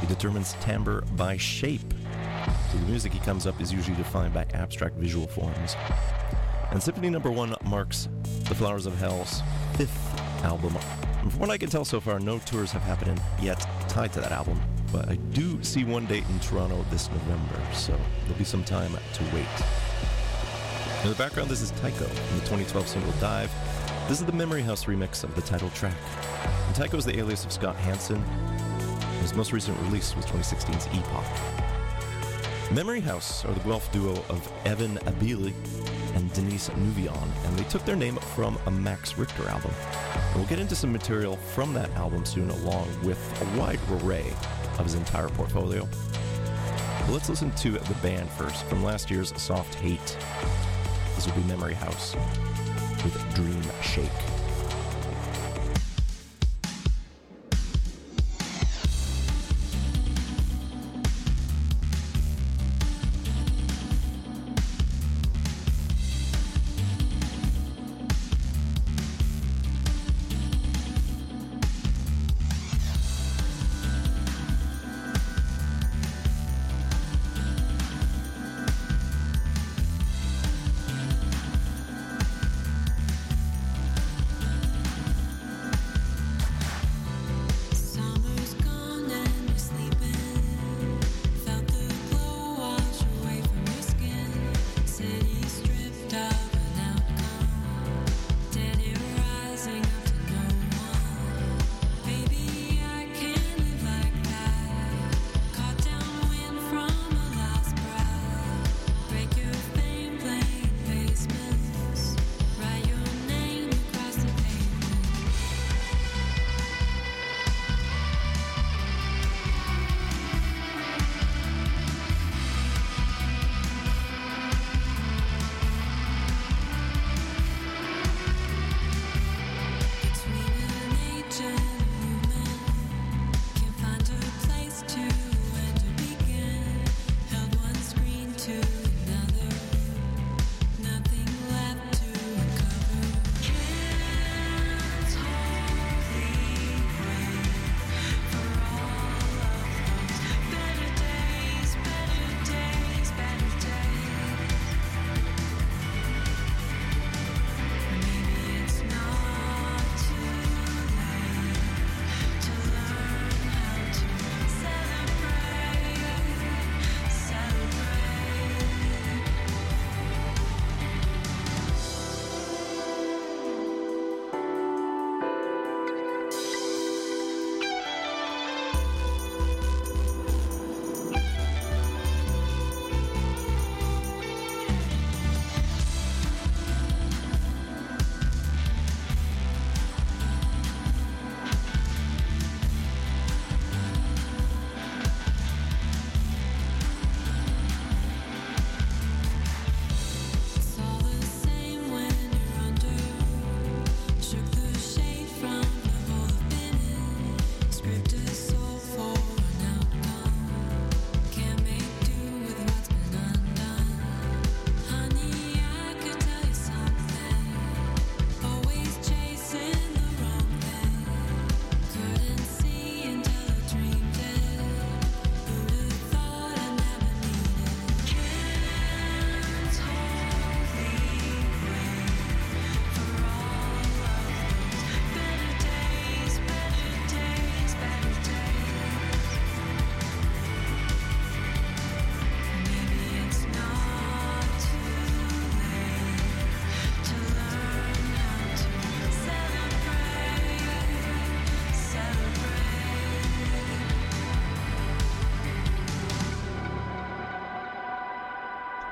[0.00, 1.92] He determines timbre by shape.
[2.70, 5.74] So the music he comes up is usually defined by abstract visual forms.
[6.70, 8.08] And Symphony Number One marks
[8.48, 9.42] The Flowers of Hell's
[9.76, 10.76] fifth album.
[11.30, 14.32] From what I can tell so far, no tours have happened yet tied to that
[14.32, 14.60] album.
[14.90, 17.92] But I do see one date in Toronto this November, so
[18.22, 19.46] there'll be some time to wait.
[21.04, 23.52] In the background, this is Tycho from the 2012 single Dive.
[24.08, 25.94] This is the Memory House remix of the title track.
[26.66, 28.22] And Tycho is the alias of Scott Hansen.
[29.20, 32.72] His most recent release was 2016's Epoch.
[32.72, 35.52] Memory House are the Guelph duo of Evan Abeele
[36.18, 39.70] and Denise Nouvion, and they took their name from a Max Richter album.
[40.14, 44.34] And we'll get into some material from that album soon, along with a wide array
[44.78, 45.88] of his entire portfolio.
[47.06, 50.18] But let's listen to the band first from last year's Soft Hate.
[51.14, 52.16] This will be Memory House
[53.04, 54.37] with Dream Shake.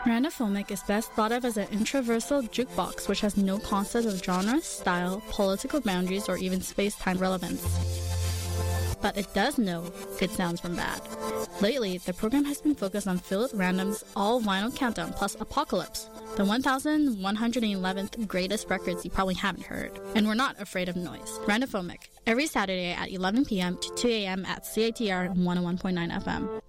[0.07, 4.61] Randophonic is best thought of as an introversal jukebox which has no concept of genre,
[4.61, 7.61] style, political boundaries, or even space time relevance.
[9.03, 11.01] But it does know good sounds from bad.
[11.61, 16.45] Lately, the program has been focused on Philip Random's All Vinyl Countdown plus Apocalypse, the
[16.45, 19.99] 1111th greatest records you probably haven't heard.
[20.15, 21.41] And we're not afraid of noise.
[21.47, 23.77] Randophonic, every Saturday at 11 p.m.
[23.79, 24.45] to 2 a.m.
[24.47, 26.63] at CiTR 101.9 FM.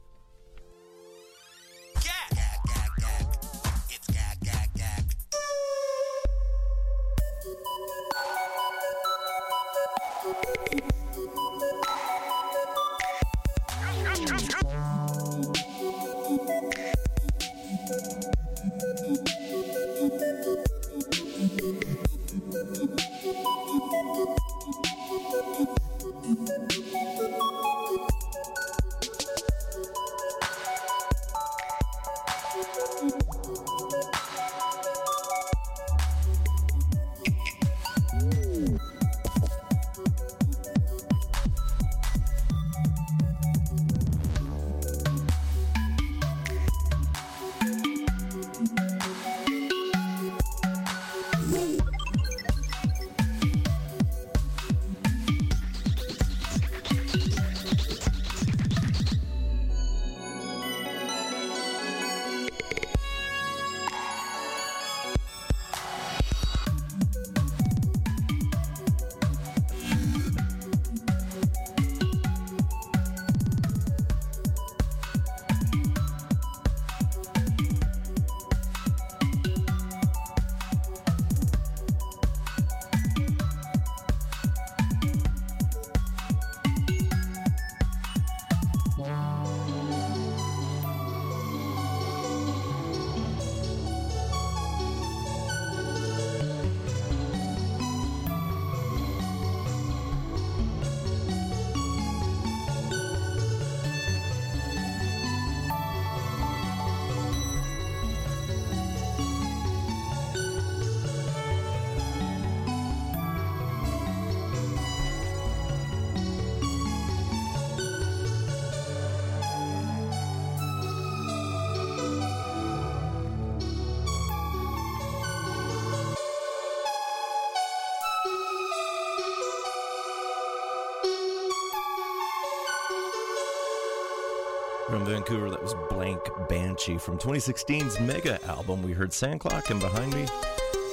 [137.07, 138.83] From 2016's Mega album.
[138.83, 140.25] We heard Sandclock, and behind me,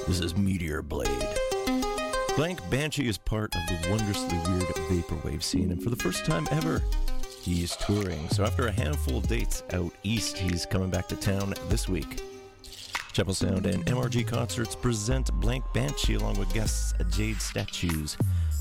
[0.07, 1.27] this is Meteor Blade.
[2.37, 6.47] Blank Banshee is part of the wondrously weird vaporwave scene, and for the first time
[6.51, 6.81] ever,
[7.41, 8.29] he's touring.
[8.29, 12.21] So after a handful of dates out east, he's coming back to town this week.
[13.11, 18.15] Chapel Sound and MRG Concerts present Blank Banshee along with guests Jade Statues,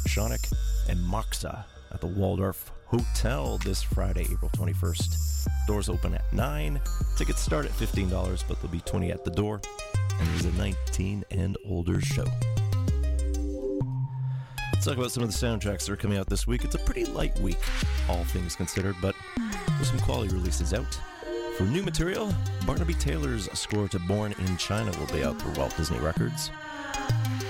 [0.08, 0.52] Shonic,
[0.88, 5.48] and Moxa at the Waldorf Hotel this Friday, April 21st.
[5.66, 6.80] Doors open at 9.
[7.16, 9.60] Tickets start at $15, but they'll be 20 at the door.
[10.20, 12.24] And there's a 19 and older show.
[14.72, 16.64] Let's talk about some of the soundtracks that are coming out this week.
[16.64, 17.58] It's a pretty light week,
[18.08, 19.16] all things considered, but
[19.70, 20.96] there's some quality releases out.
[21.56, 22.32] For new material,
[22.64, 26.52] Barnaby Taylor's score to Born in China will be out through Walt Disney Records.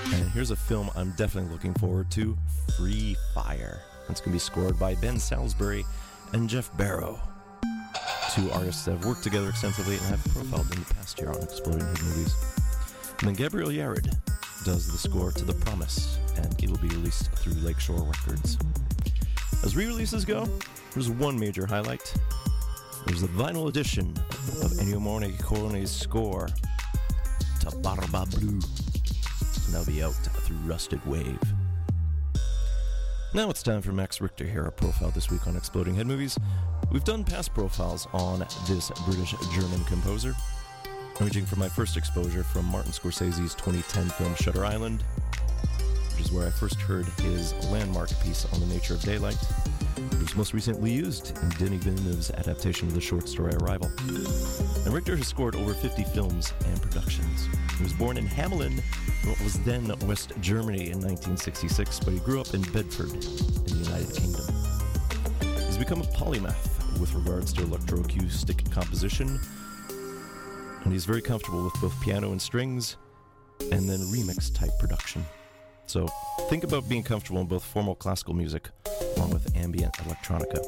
[0.07, 2.35] And here's a film I'm definitely looking forward to
[2.79, 3.83] Free Fire.
[4.09, 5.85] It's going to be scored by Ben Salisbury
[6.33, 7.21] and Geoff Barrow.
[8.33, 11.43] Two artists that have worked together extensively and have profiled in the past year on
[11.43, 12.35] Exploding Head Movies.
[13.21, 14.15] And then Gabriel Yared
[14.65, 18.59] does the score to The Promise, and it will be released through Lakeshore Records.
[19.63, 20.49] As re releases go,
[20.93, 22.13] there's one major highlight.
[23.07, 24.13] There's the vinyl edition
[24.63, 26.49] of Ennio Morricone's score
[27.61, 28.49] to Barbablù.
[28.51, 31.39] And that'll be out through Rusted Wave.
[33.35, 36.39] Now it's time for Max Richter here, a profile this week on Exploding Head Movies.
[36.93, 40.37] We've done past profiles on this British German composer,
[41.19, 45.03] ranging from my first exposure from Martin Scorsese's 2010 film Shutter Island,
[46.13, 49.45] which is where I first heard his landmark piece on the nature of daylight.
[50.13, 53.91] It was most recently used in Denis Villeneuve's adaptation of the short story Arrival.
[54.85, 57.49] And Richter has scored over 50 films and productions.
[57.77, 58.81] He was born in Hamelin,
[59.25, 63.85] what was then West Germany in 1966, but he grew up in Bedford in the
[63.85, 64.47] United Kingdom.
[65.67, 69.41] He's become a polymath with regards to electroacoustic composition,
[70.85, 72.97] and he's very comfortable with both piano and strings,
[73.73, 75.25] and then remix type production.
[75.87, 76.09] So
[76.49, 78.71] think about being comfortable in both formal classical music
[79.17, 80.63] along with ambient electronica.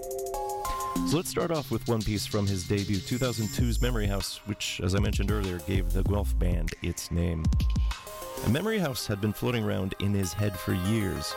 [1.09, 4.94] So let's start off with one piece from his debut, 2002's Memory House, which, as
[4.94, 7.44] I mentioned earlier, gave the Guelph Band its name.
[8.44, 11.34] And Memory House had been floating around in his head for years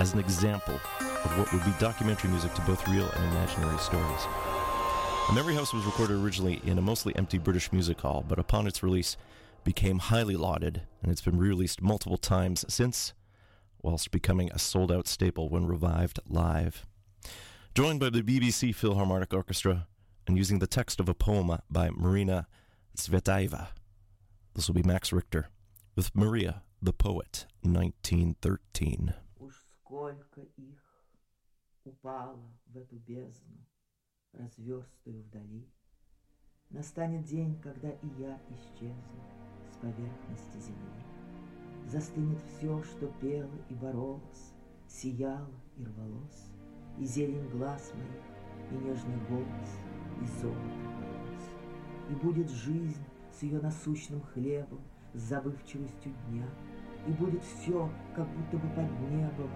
[0.00, 4.26] as an example of what would be documentary music to both real and imaginary stories.
[5.28, 8.66] And Memory House was recorded originally in a mostly empty British music hall, but upon
[8.66, 9.16] its release
[9.64, 13.14] became highly lauded, and it's been released multiple times since,
[13.82, 16.86] whilst becoming a sold out staple when revived live.
[17.74, 19.88] Joined by the BBC Philharmonic Orchestra
[20.26, 22.46] and using the text of a poem by Marina
[22.96, 23.68] Tsvetaeva,
[24.54, 25.48] this will be Max Richter
[25.96, 29.14] with Maria the Poet, 1913.
[29.84, 30.80] Сколько их
[31.84, 33.66] упало в эту бездну,
[34.32, 35.68] разверстую вдали.
[36.74, 39.20] Настанет день, когда и я исчезну
[39.70, 41.04] с поверхности земли.
[41.86, 44.52] Застынет все, что пело и боролось,
[44.88, 46.50] сияло и рвалось,
[46.98, 49.78] и зелень глаз моих, и нежный голос,
[50.20, 51.44] и золото волос.
[52.10, 54.80] И будет жизнь с ее насущным хлебом,
[55.12, 56.48] с забывчивостью дня,
[57.06, 59.48] и будет все, как будто бы под небом, и не было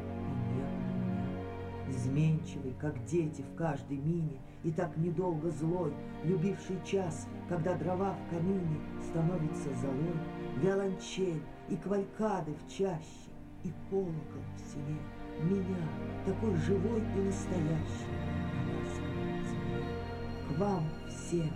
[0.55, 1.89] меня.
[1.89, 8.35] Изменчивый, как дети в каждой мине, и так недолго злой, любивший час, когда дрова в
[8.35, 10.13] камине становится золой,
[10.57, 13.31] виолончель и квалькады в чаще,
[13.65, 14.99] и колокол в селе.
[15.43, 15.89] Меня,
[16.27, 18.13] такой живой и настоящий,
[18.67, 19.85] на ласковом земле.
[20.49, 21.51] К вам всем,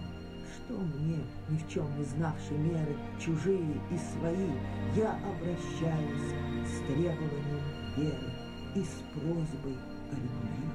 [0.56, 1.18] что мне,
[1.50, 4.52] ни в чем не знавшей меры, чужие и свои,
[4.96, 6.32] я обращаюсь
[6.64, 7.60] с требованием
[7.94, 8.32] веры
[8.74, 9.76] и с просьбой
[10.10, 10.71] о любви.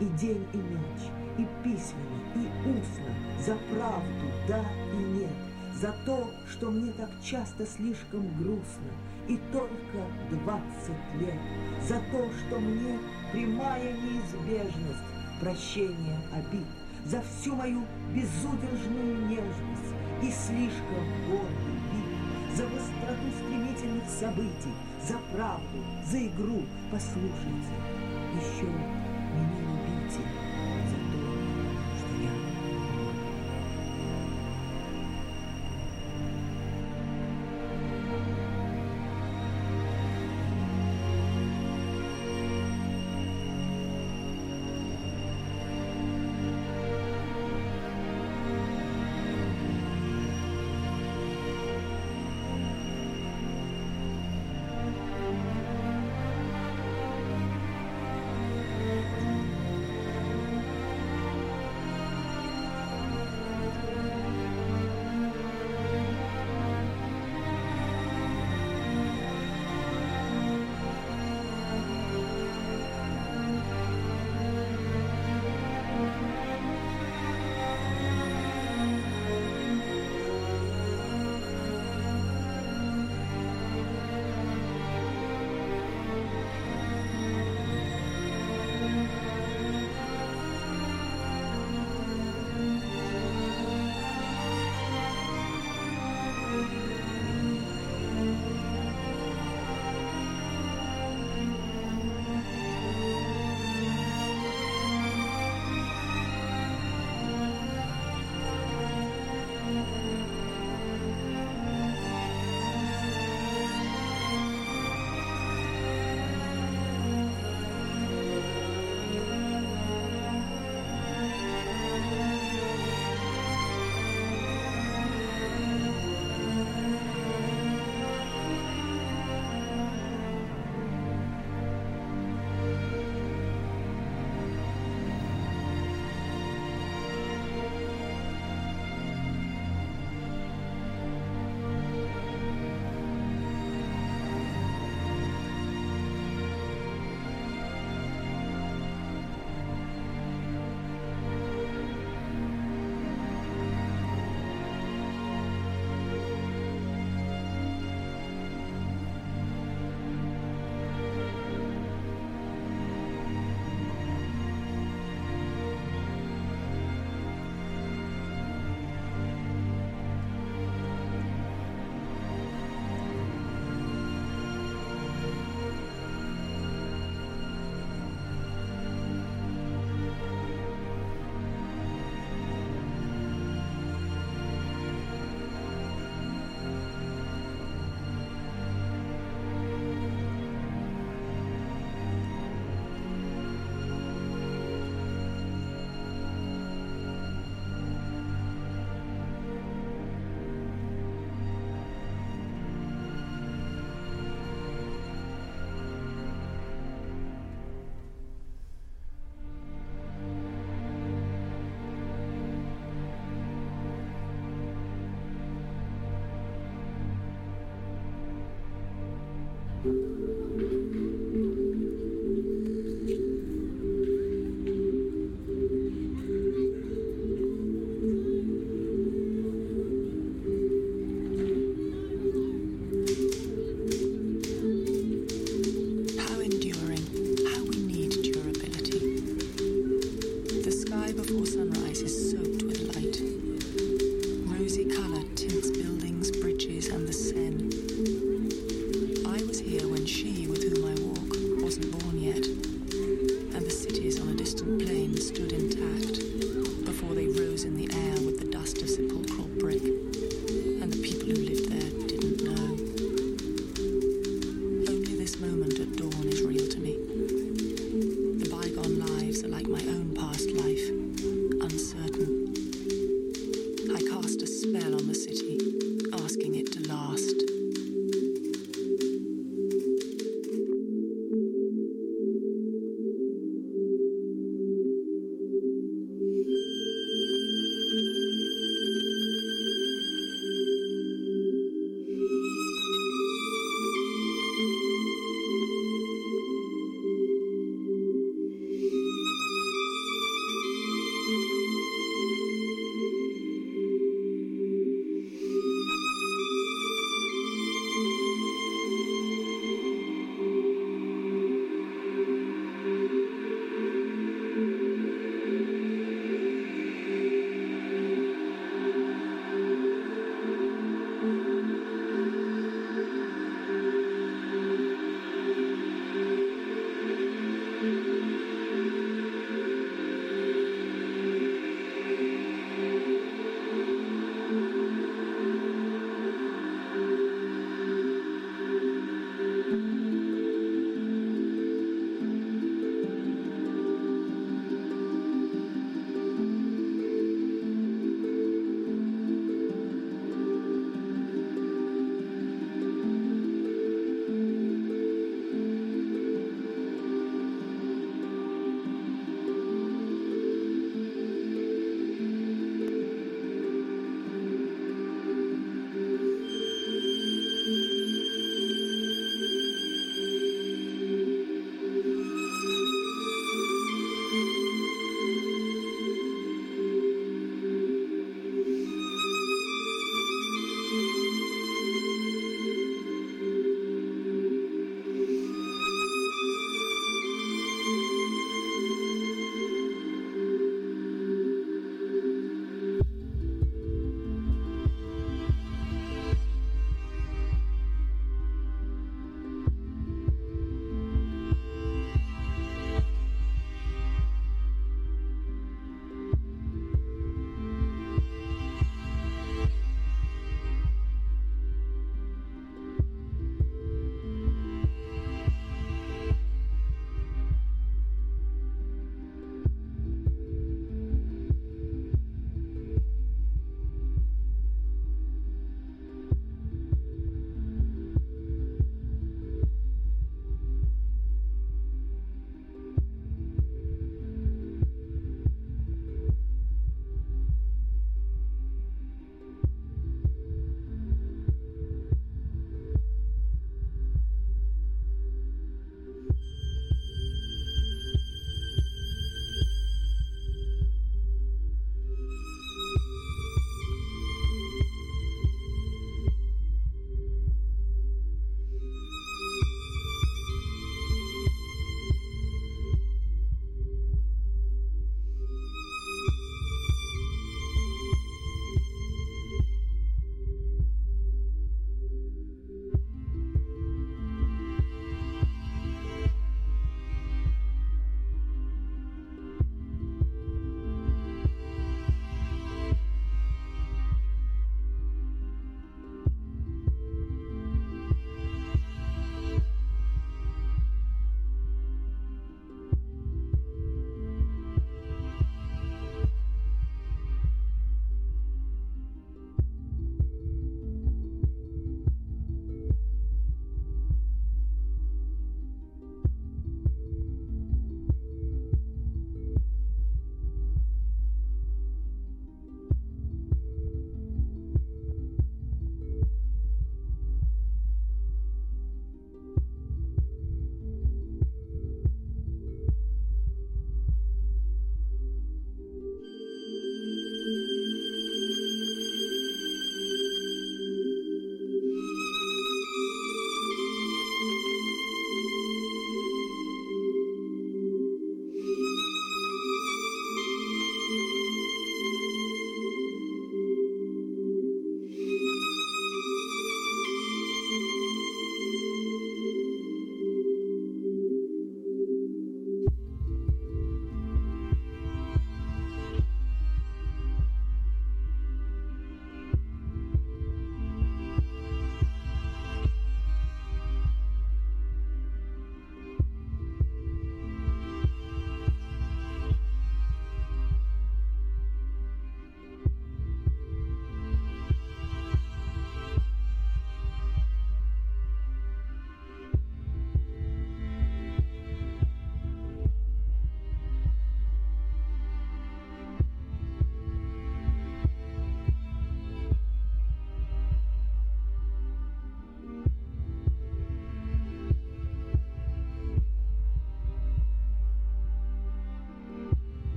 [0.00, 3.14] И день, и ночь, и письменно, и устно,
[3.44, 4.64] за правду, да
[4.94, 5.30] и нет,
[5.78, 8.90] за то, что мне так часто слишком грустно,
[9.28, 11.38] и только двадцать лет,
[11.86, 12.98] за то, что мне
[13.30, 15.04] прямая неизбежность
[15.38, 16.66] прощения обид,
[17.04, 24.74] за всю мою безудержную нежность и слишком гордый вид, за быстроту стремительных событий,
[25.06, 27.74] за правду, за игру, послушайте,
[28.34, 28.99] еще меня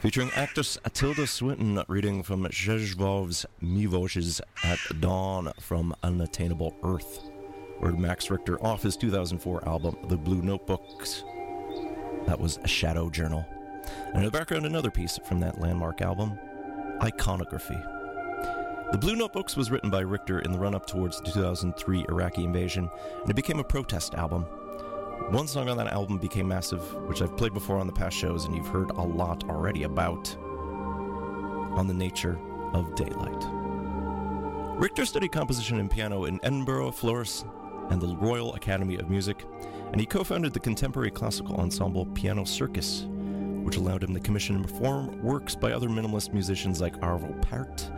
[0.00, 7.30] featuring actress Tilda Swinton reading from Czesław Miłosz's At Dawn from Unattainable Earth,
[7.80, 11.22] word Max Richter off his 2004 album The Blue Notebooks.
[12.26, 13.44] That was a Shadow Journal.
[14.06, 16.38] And in the background, another piece from that landmark album,
[17.02, 17.78] Iconography.
[18.92, 22.44] The Blue Notebooks was written by Richter in the run up towards the 2003 Iraqi
[22.44, 22.88] invasion,
[23.20, 24.46] and it became a protest album.
[25.30, 28.46] One song on that album became massive, which I've played before on the past shows,
[28.46, 32.36] and you've heard a lot already about on the nature
[32.72, 33.46] of daylight.
[34.80, 37.44] Richter studied composition and piano in Edinburgh, Florence,
[37.90, 39.46] and the Royal Academy of Music,
[39.92, 43.06] and he co founded the contemporary classical ensemble Piano Circus,
[43.62, 47.88] which allowed him to commission and perform works by other minimalist musicians like Arvo Pärt,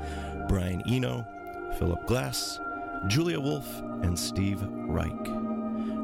[0.50, 1.24] Brian Eno,
[1.78, 2.58] Philip Glass,
[3.06, 5.41] Julia Wolfe, and Steve Reich.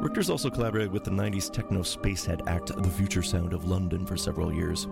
[0.01, 4.17] Richter's also collaborated with the 90s techno spacehead act The Future Sound of London for
[4.17, 4.87] several years,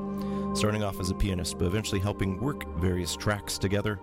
[0.52, 4.00] starting off as a pianist, but eventually helping work various tracks together,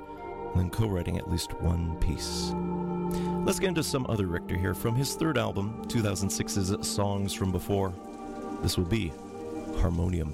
[0.53, 2.53] and then co writing at least one piece.
[3.45, 7.93] Let's get into some other Richter here from his third album, 2006's Songs from Before.
[8.61, 9.11] This will be
[9.79, 10.33] Harmonium.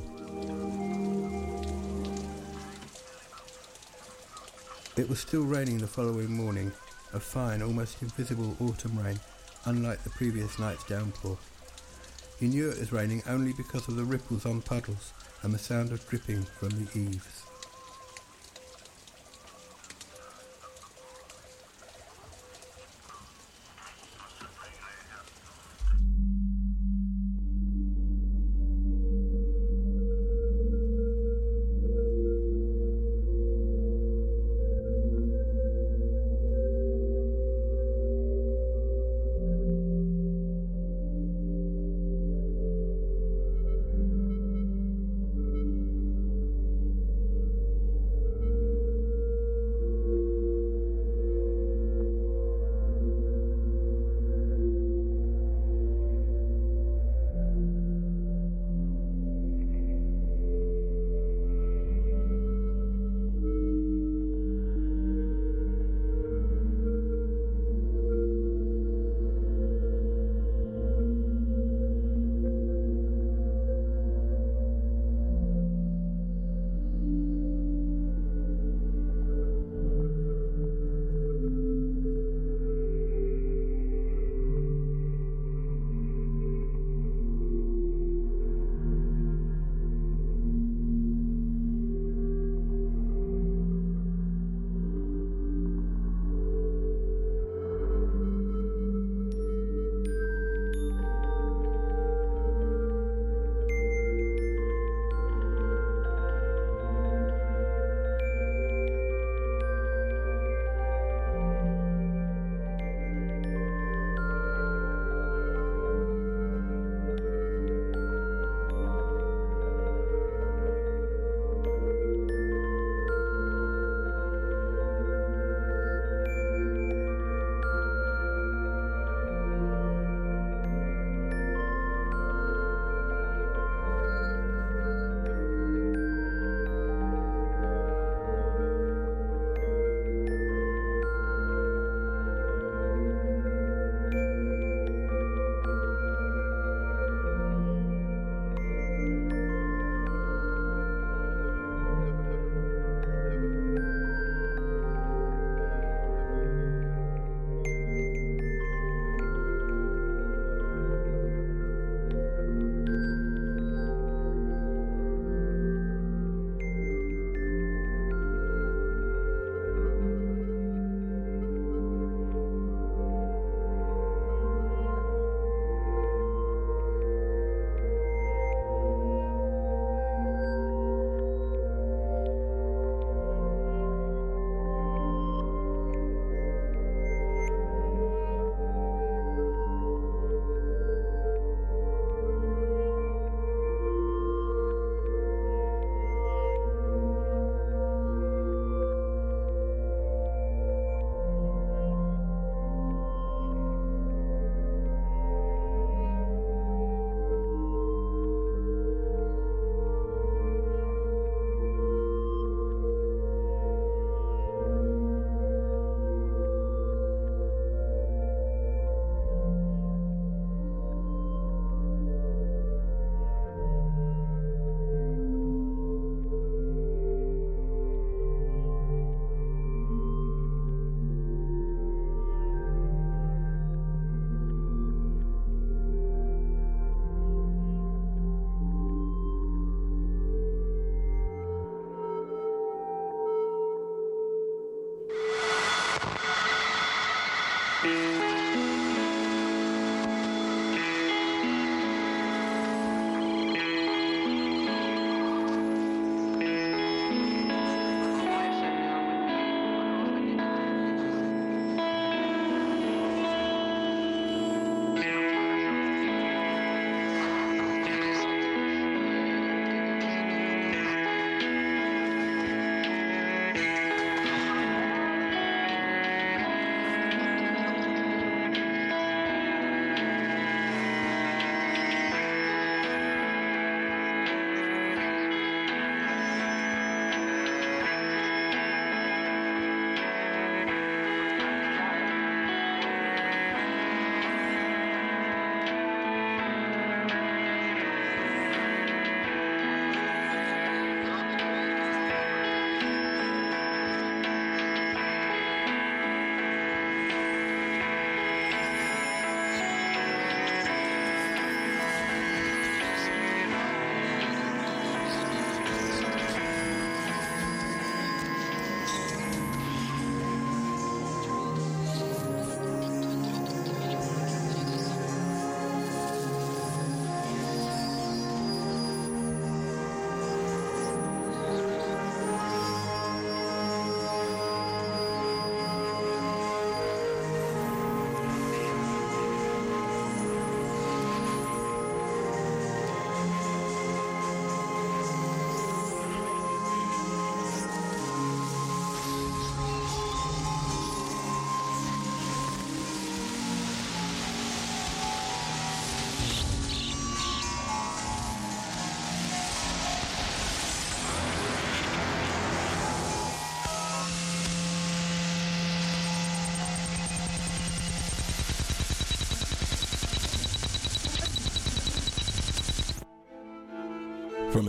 [4.97, 6.71] It was still raining the following morning,
[7.11, 9.19] a fine, almost invisible autumn rain,
[9.69, 11.37] unlike the previous night's downpour.
[12.39, 15.13] He knew it was raining only because of the ripples on puddles
[15.43, 17.38] and the sound of dripping from the eaves.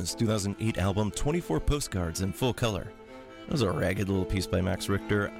[0.00, 2.90] His 2008 album 24 Postcards in Full Color.
[3.42, 5.30] That was a ragged little piece by Max Richter,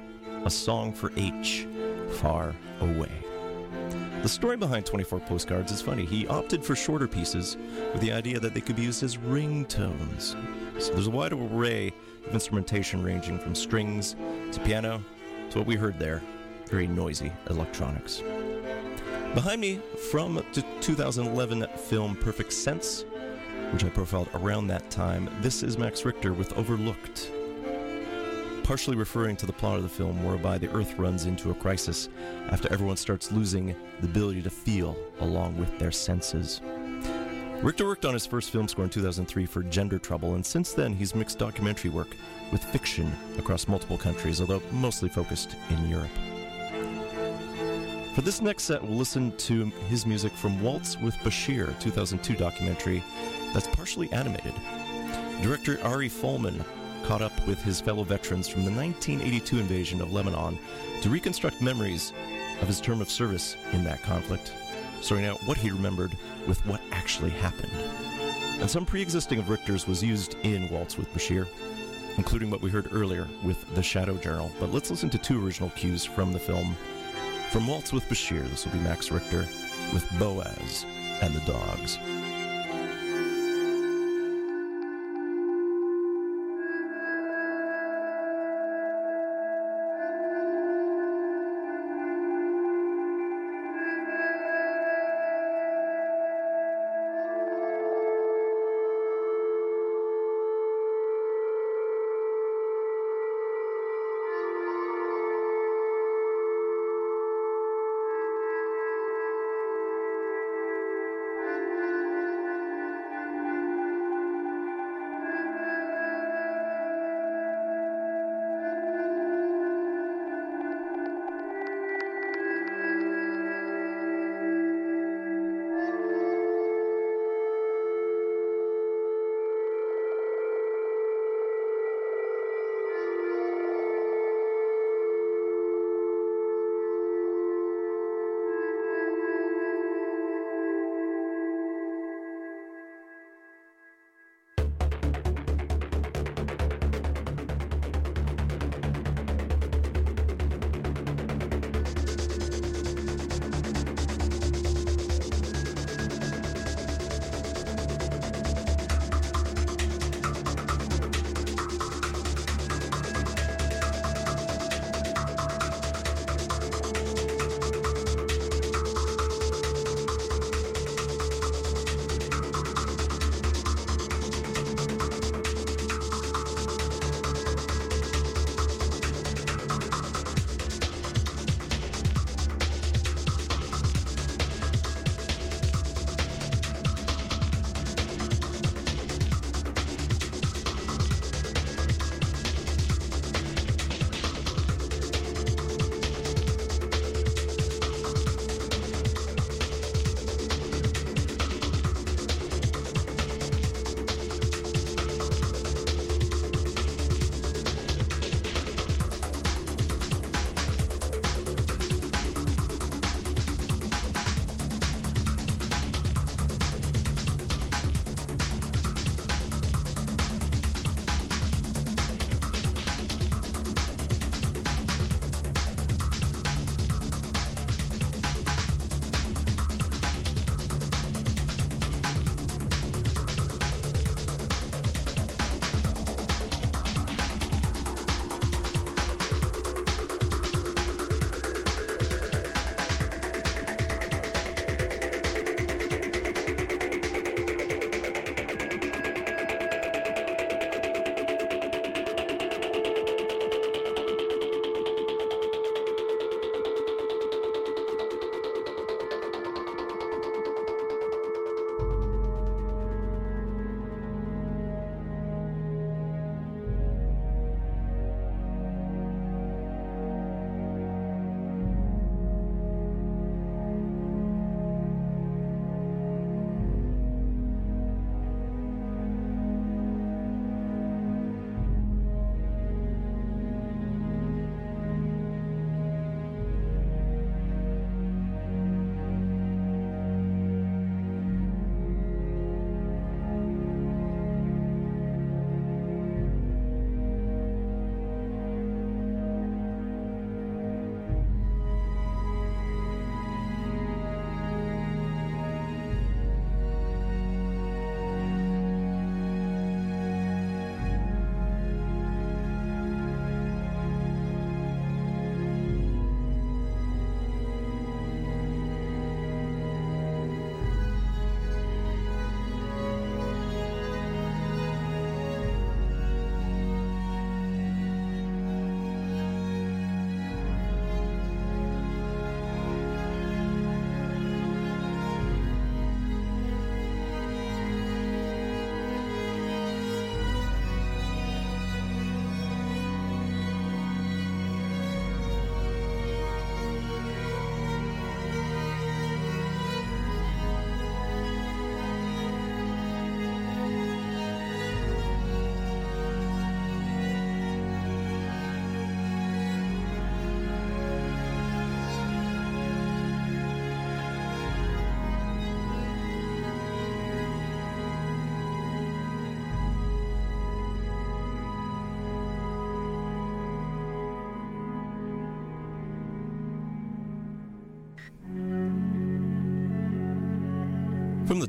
[0.45, 1.67] A Song for H,
[2.19, 3.11] Far Away.
[4.21, 6.05] The story behind 24 Postcards is funny.
[6.05, 7.57] He opted for shorter pieces
[7.91, 10.35] with the idea that they could be used as ringtones.
[10.79, 11.91] So there's a wide array
[12.27, 14.15] of instrumentation ranging from strings
[14.51, 15.03] to piano
[15.49, 16.21] to what we heard there
[16.67, 18.23] very noisy electronics.
[19.33, 19.81] Behind me,
[20.11, 23.05] from the 2011 film Perfect Sense,
[23.71, 27.31] which I profiled around that time, this is Max Richter with Overlooked,
[28.63, 32.09] partially referring to the plot of the film whereby the Earth runs into a crisis
[32.49, 36.61] after everyone starts losing the ability to feel along with their senses.
[37.61, 40.93] Richter worked on his first film score in 2003 for Gender Trouble, and since then
[40.93, 42.15] he's mixed documentary work
[42.51, 46.09] with fiction across multiple countries, although mostly focused in Europe.
[48.13, 53.01] For this next set, we'll listen to his music from Waltz with Bashir, 2002 documentary
[53.53, 54.53] that's partially animated.
[55.41, 56.61] Director Ari Folman
[57.03, 60.59] caught up with his fellow veterans from the 1982 invasion of Lebanon
[61.01, 62.11] to reconstruct memories
[62.61, 64.51] of his term of service in that conflict,
[65.01, 66.11] sorting out what he remembered
[66.47, 67.71] with what actually happened.
[68.59, 71.47] And some pre existing of Richter's was used in Waltz with Bashir,
[72.17, 74.51] including what we heard earlier with The Shadow Journal.
[74.59, 76.75] But let's listen to two original cues from the film.
[77.51, 79.45] From Waltz with Bashir, this will be Max Richter
[79.91, 80.85] with Boaz
[81.21, 81.99] and the Dogs.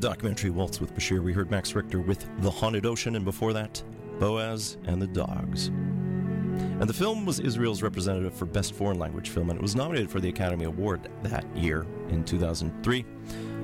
[0.03, 3.81] Documentary Waltz with Bashir, we heard Max Richter with The Haunted Ocean, and before that,
[4.19, 5.69] Boaz and the Dogs.
[5.69, 10.11] And the film was Israel's representative for Best Foreign Language Film, and it was nominated
[10.11, 13.05] for the Academy Award that year in 2003,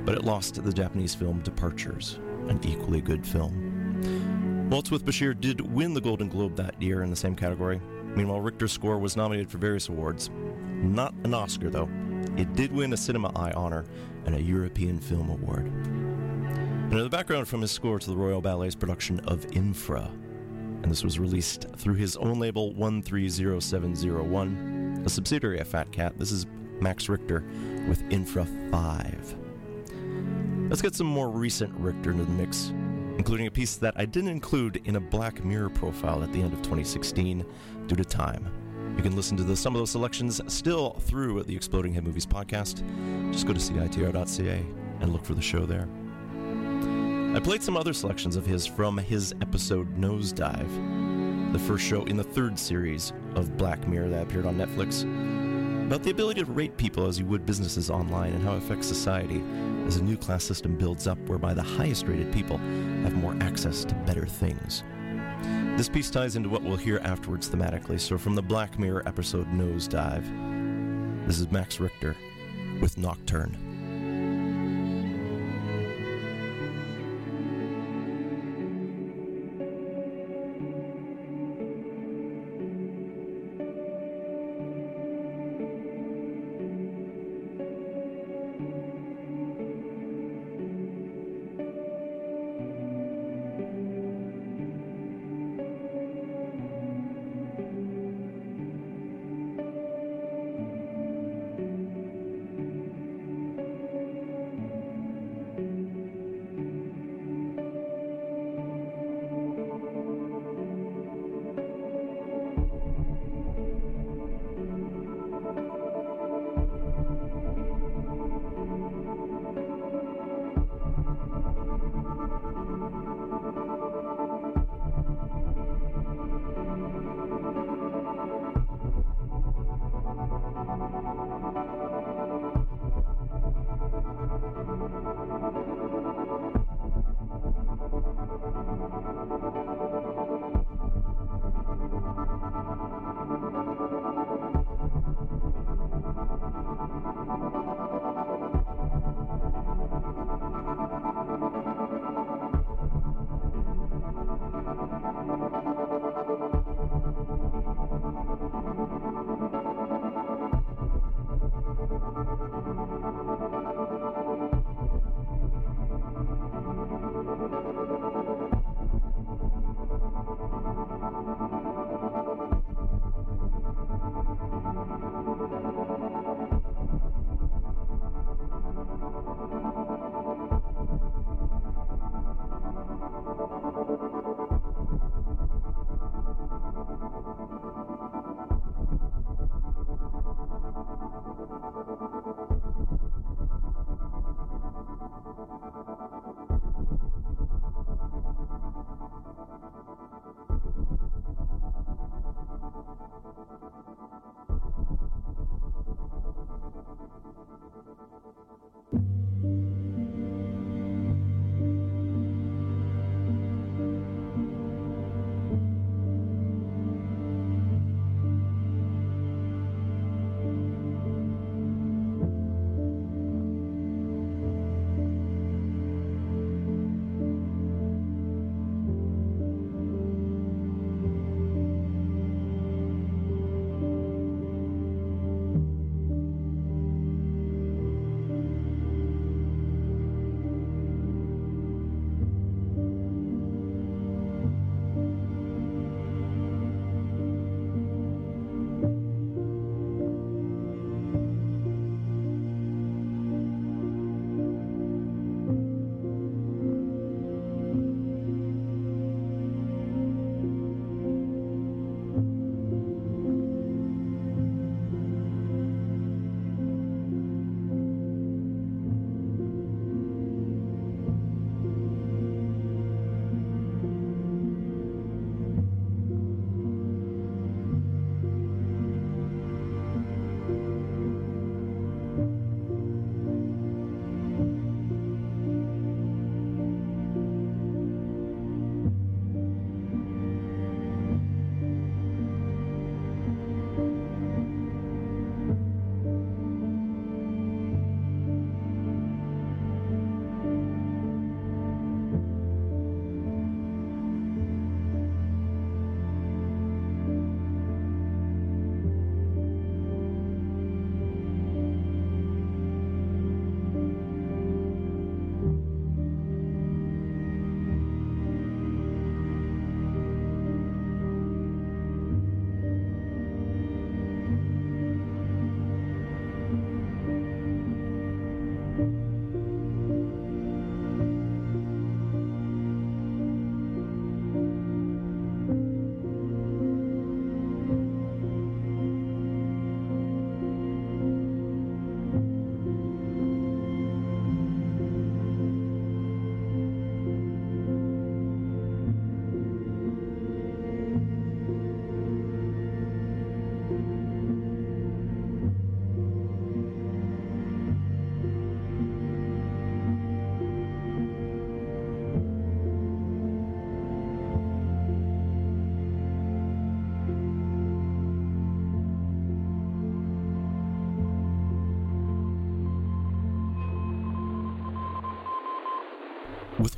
[0.04, 4.68] but it lost to the Japanese film Departures, an equally good film.
[4.70, 7.80] Waltz with Bashir did win the Golden Globe that year in the same category.
[8.14, 10.30] Meanwhile, Richter's score was nominated for various awards.
[10.68, 11.88] Not an Oscar, though.
[12.36, 13.86] It did win a Cinema Eye honor
[14.24, 15.97] and a European Film Award.
[16.90, 20.10] The background from his score to the Royal Ballet's production of Infra,
[20.82, 26.18] and this was released through his own label 130701, a subsidiary of Fat Cat.
[26.18, 26.46] This is
[26.80, 27.44] Max Richter
[27.88, 29.36] with Infra 5.
[30.70, 32.72] Let's get some more recent Richter into the mix,
[33.18, 36.54] including a piece that I didn't include in a Black Mirror profile at the end
[36.54, 37.44] of 2016
[37.86, 38.50] due to time.
[38.96, 42.24] You can listen to the, some of those selections still through the Exploding Head Movies
[42.24, 42.82] podcast.
[43.30, 44.64] Just go to citr.ca
[45.00, 45.86] and look for the show there.
[47.34, 52.16] I played some other selections of his from his episode Nosedive, the first show in
[52.16, 55.02] the third series of Black Mirror that appeared on Netflix,
[55.86, 58.88] about the ability to rate people as you would businesses online and how it affects
[58.88, 59.44] society
[59.86, 63.84] as a new class system builds up whereby the highest rated people have more access
[63.84, 64.82] to better things.
[65.76, 69.46] This piece ties into what we'll hear afterwards thematically, so from the Black Mirror episode
[69.52, 72.16] Nosedive, this is Max Richter
[72.80, 73.67] with Nocturne.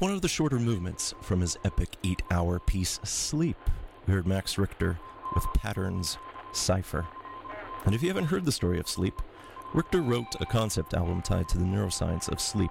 [0.01, 3.59] One of the shorter movements from his epic eight hour piece Sleep,
[4.07, 4.99] we heard Max Richter
[5.35, 6.17] with Patterns
[6.55, 7.07] Cipher.
[7.85, 9.21] And if you haven't heard the story of sleep,
[9.75, 12.71] Richter wrote a concept album tied to the neuroscience of sleep.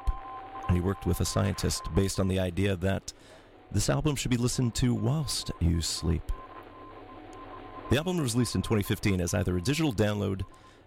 [0.68, 3.14] And he worked with a scientist based on the idea that
[3.72, 6.32] this album should be listened to whilst you sleep.
[7.92, 10.42] The album was released in 2015 as either a digital download,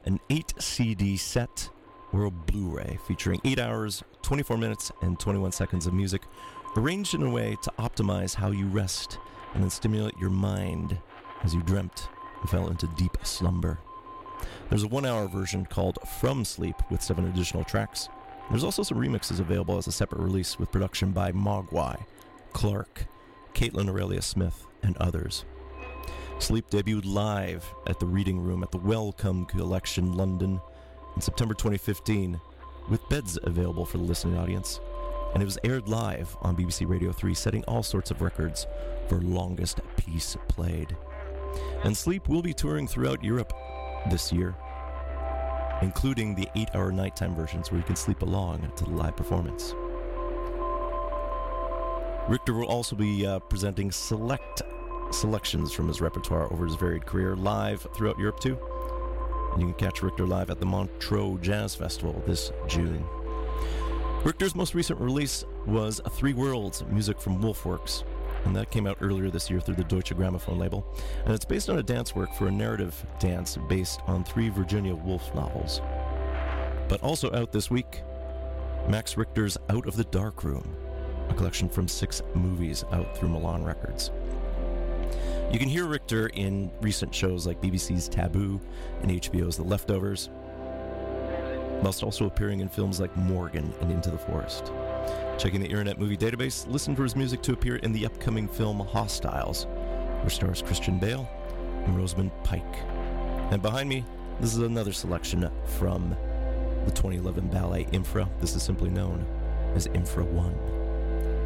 [0.07, 1.71] an 8 CD set,
[2.13, 6.23] or a Blu ray featuring 8 hours, 24 minutes, and 21 seconds of music,
[6.77, 9.19] arranged in a way to optimize how you rest
[9.55, 10.99] and then stimulate your mind
[11.43, 12.09] as you dreamt
[12.41, 13.79] and fell into deep slumber.
[14.69, 18.09] There's a one hour version called From Sleep with seven additional tracks.
[18.51, 22.05] There's also some remixes available as a separate release with production by Mogwai,
[22.53, 23.07] Clark,
[23.55, 25.45] Kaitlyn Aurelia Smith, and others.
[26.39, 30.61] Sleep debuted live at the Reading Room at the Wellcome Collection, London,
[31.15, 32.41] in September 2015,
[32.89, 34.81] with beds available for the listening audience.
[35.35, 38.67] And it was aired live on BBC Radio 3, setting all sorts of records
[39.09, 40.97] for longest piece played.
[41.85, 43.53] And Sleep will be touring throughout Europe
[44.11, 44.55] this year,
[45.81, 49.75] including the eight hour nighttime versions where you can sleep along to the live performance.
[52.29, 54.63] Richter will also be uh, presenting select
[55.11, 58.59] selections from his repertoire over his varied career live throughout Europe too.
[59.59, 63.05] You can catch Richter live at the Montreux Jazz Festival this June.
[64.25, 68.05] Richter's most recent release was Three Worlds, music from Woolf Works,
[68.45, 70.87] and that came out earlier this year through the Deutsche Grammophon label.
[71.25, 74.95] And it's based on a dance work for a narrative dance based on three Virginia
[74.95, 75.83] Woolf novels.
[76.89, 78.03] But also out this week,
[78.89, 80.77] Max Richter's Out of the Dark Room,
[81.29, 84.11] a collection from six movies out through Milan Records.
[85.53, 88.59] You can hear Richter in recent shows like BBC's Taboo
[89.03, 90.31] and HBO's The Leftovers,
[91.83, 94.73] whilst also appearing in films like Morgan and Into the Forest.
[95.37, 98.81] Checking the Internet Movie Database, listen for his music to appear in the upcoming film
[98.81, 99.67] Hostiles,
[100.25, 101.29] which stars Christian Bale
[101.85, 102.63] and Rosamund Pike.
[103.53, 104.07] And behind me,
[104.41, 106.17] this is another selection from
[106.87, 108.27] the 2011 ballet Infra.
[108.41, 109.27] This is simply known
[109.75, 110.82] as Infra 1.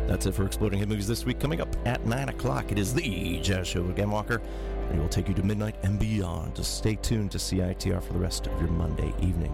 [0.06, 1.40] That's it for Exploding Head Movies this week.
[1.40, 4.40] Coming up at 9 o'clock, it is the Jazz Show with Gavin Walker,
[4.88, 6.54] and it will take you to midnight and beyond.
[6.54, 9.52] Just stay tuned to CITR for the rest of your Monday evening.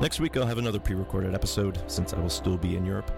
[0.00, 3.10] Next week, I'll have another pre recorded episode since I will still be in Europe.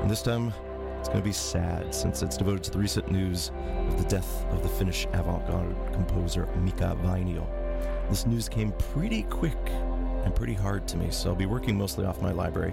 [0.00, 0.52] And this time,
[1.00, 3.50] it's going to be sad since it's devoted to the recent news
[3.88, 7.44] of the death of the Finnish avant garde composer Mika Vainio.
[8.08, 9.58] This news came pretty quick
[10.24, 12.72] and pretty hard to me, so I'll be working mostly off my library.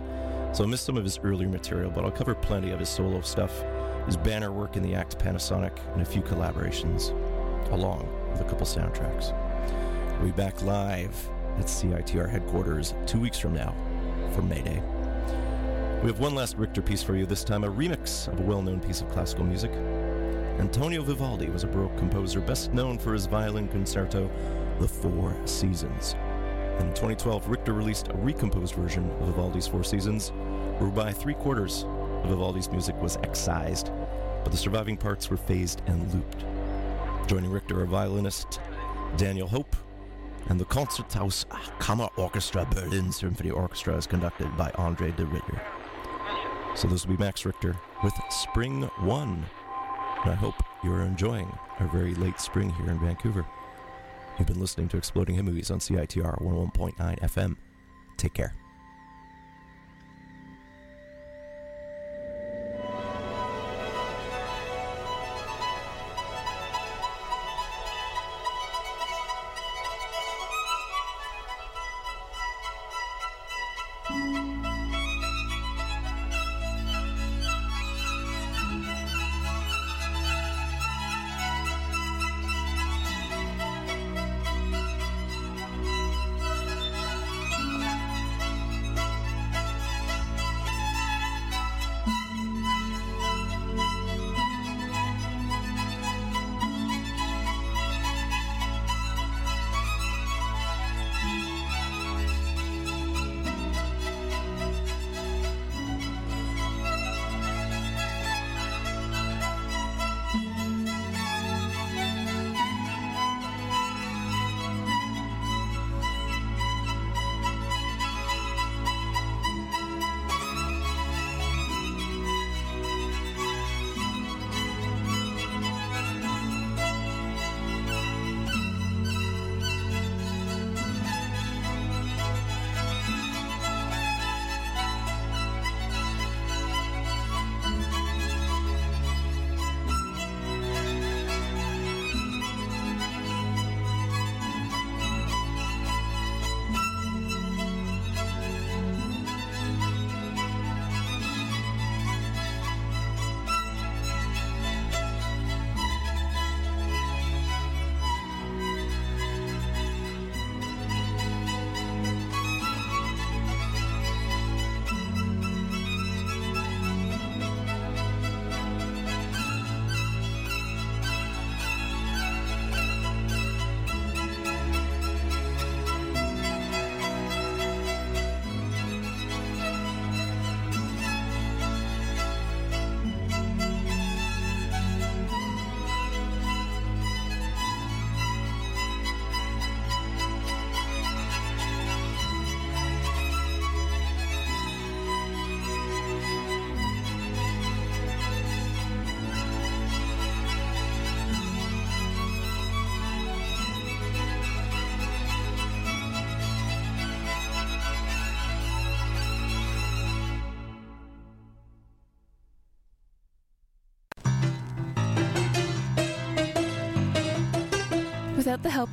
[0.54, 3.22] So I missed some of his earlier material, but I'll cover plenty of his solo
[3.22, 3.64] stuff,
[4.06, 7.12] his banner work in the act Panasonic, and a few collaborations,
[7.72, 9.32] along with a couple soundtracks.
[10.18, 11.16] We'll be back live
[11.58, 13.74] at CITR headquarters two weeks from now
[14.34, 14.84] for May Day.
[16.02, 18.62] We have one last Richter piece for you, this time a remix of a well
[18.62, 19.72] known piece of classical music.
[20.60, 24.30] Antonio Vivaldi was a Baroque composer best known for his violin concerto,
[24.80, 26.16] The Four Seasons.
[26.80, 30.32] In 2012, Richter released a recomposed version of Vivaldi's Four Seasons,
[30.82, 31.84] whereby three quarters
[32.24, 33.92] of Vivaldi's music was excised,
[34.44, 36.44] but the surviving parts were phased and looped.
[37.28, 38.60] Joining Richter are violinist
[39.16, 39.76] Daniel Hope,
[40.50, 41.46] and the Konzerthaus
[41.80, 45.62] Kammer Orchestra Berlin Symphony Orchestra is conducted by André de Ridder.
[46.76, 49.46] So this will be Max Richter with Spring One.
[50.24, 53.46] And I hope you're enjoying our very late spring here in Vancouver.
[54.40, 57.58] You've been listening to Exploding Head Movies on CITR 101.9 FM.
[58.18, 58.56] Take care.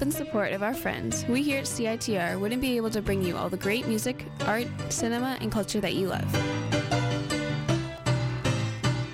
[0.08, 3.36] And support of our friends, we here at CiTR wouldn't be able to bring you
[3.36, 6.24] all the great music, art, cinema, and culture that you love.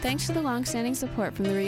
[0.02, 1.62] Thanks to the long-standing support from the Rio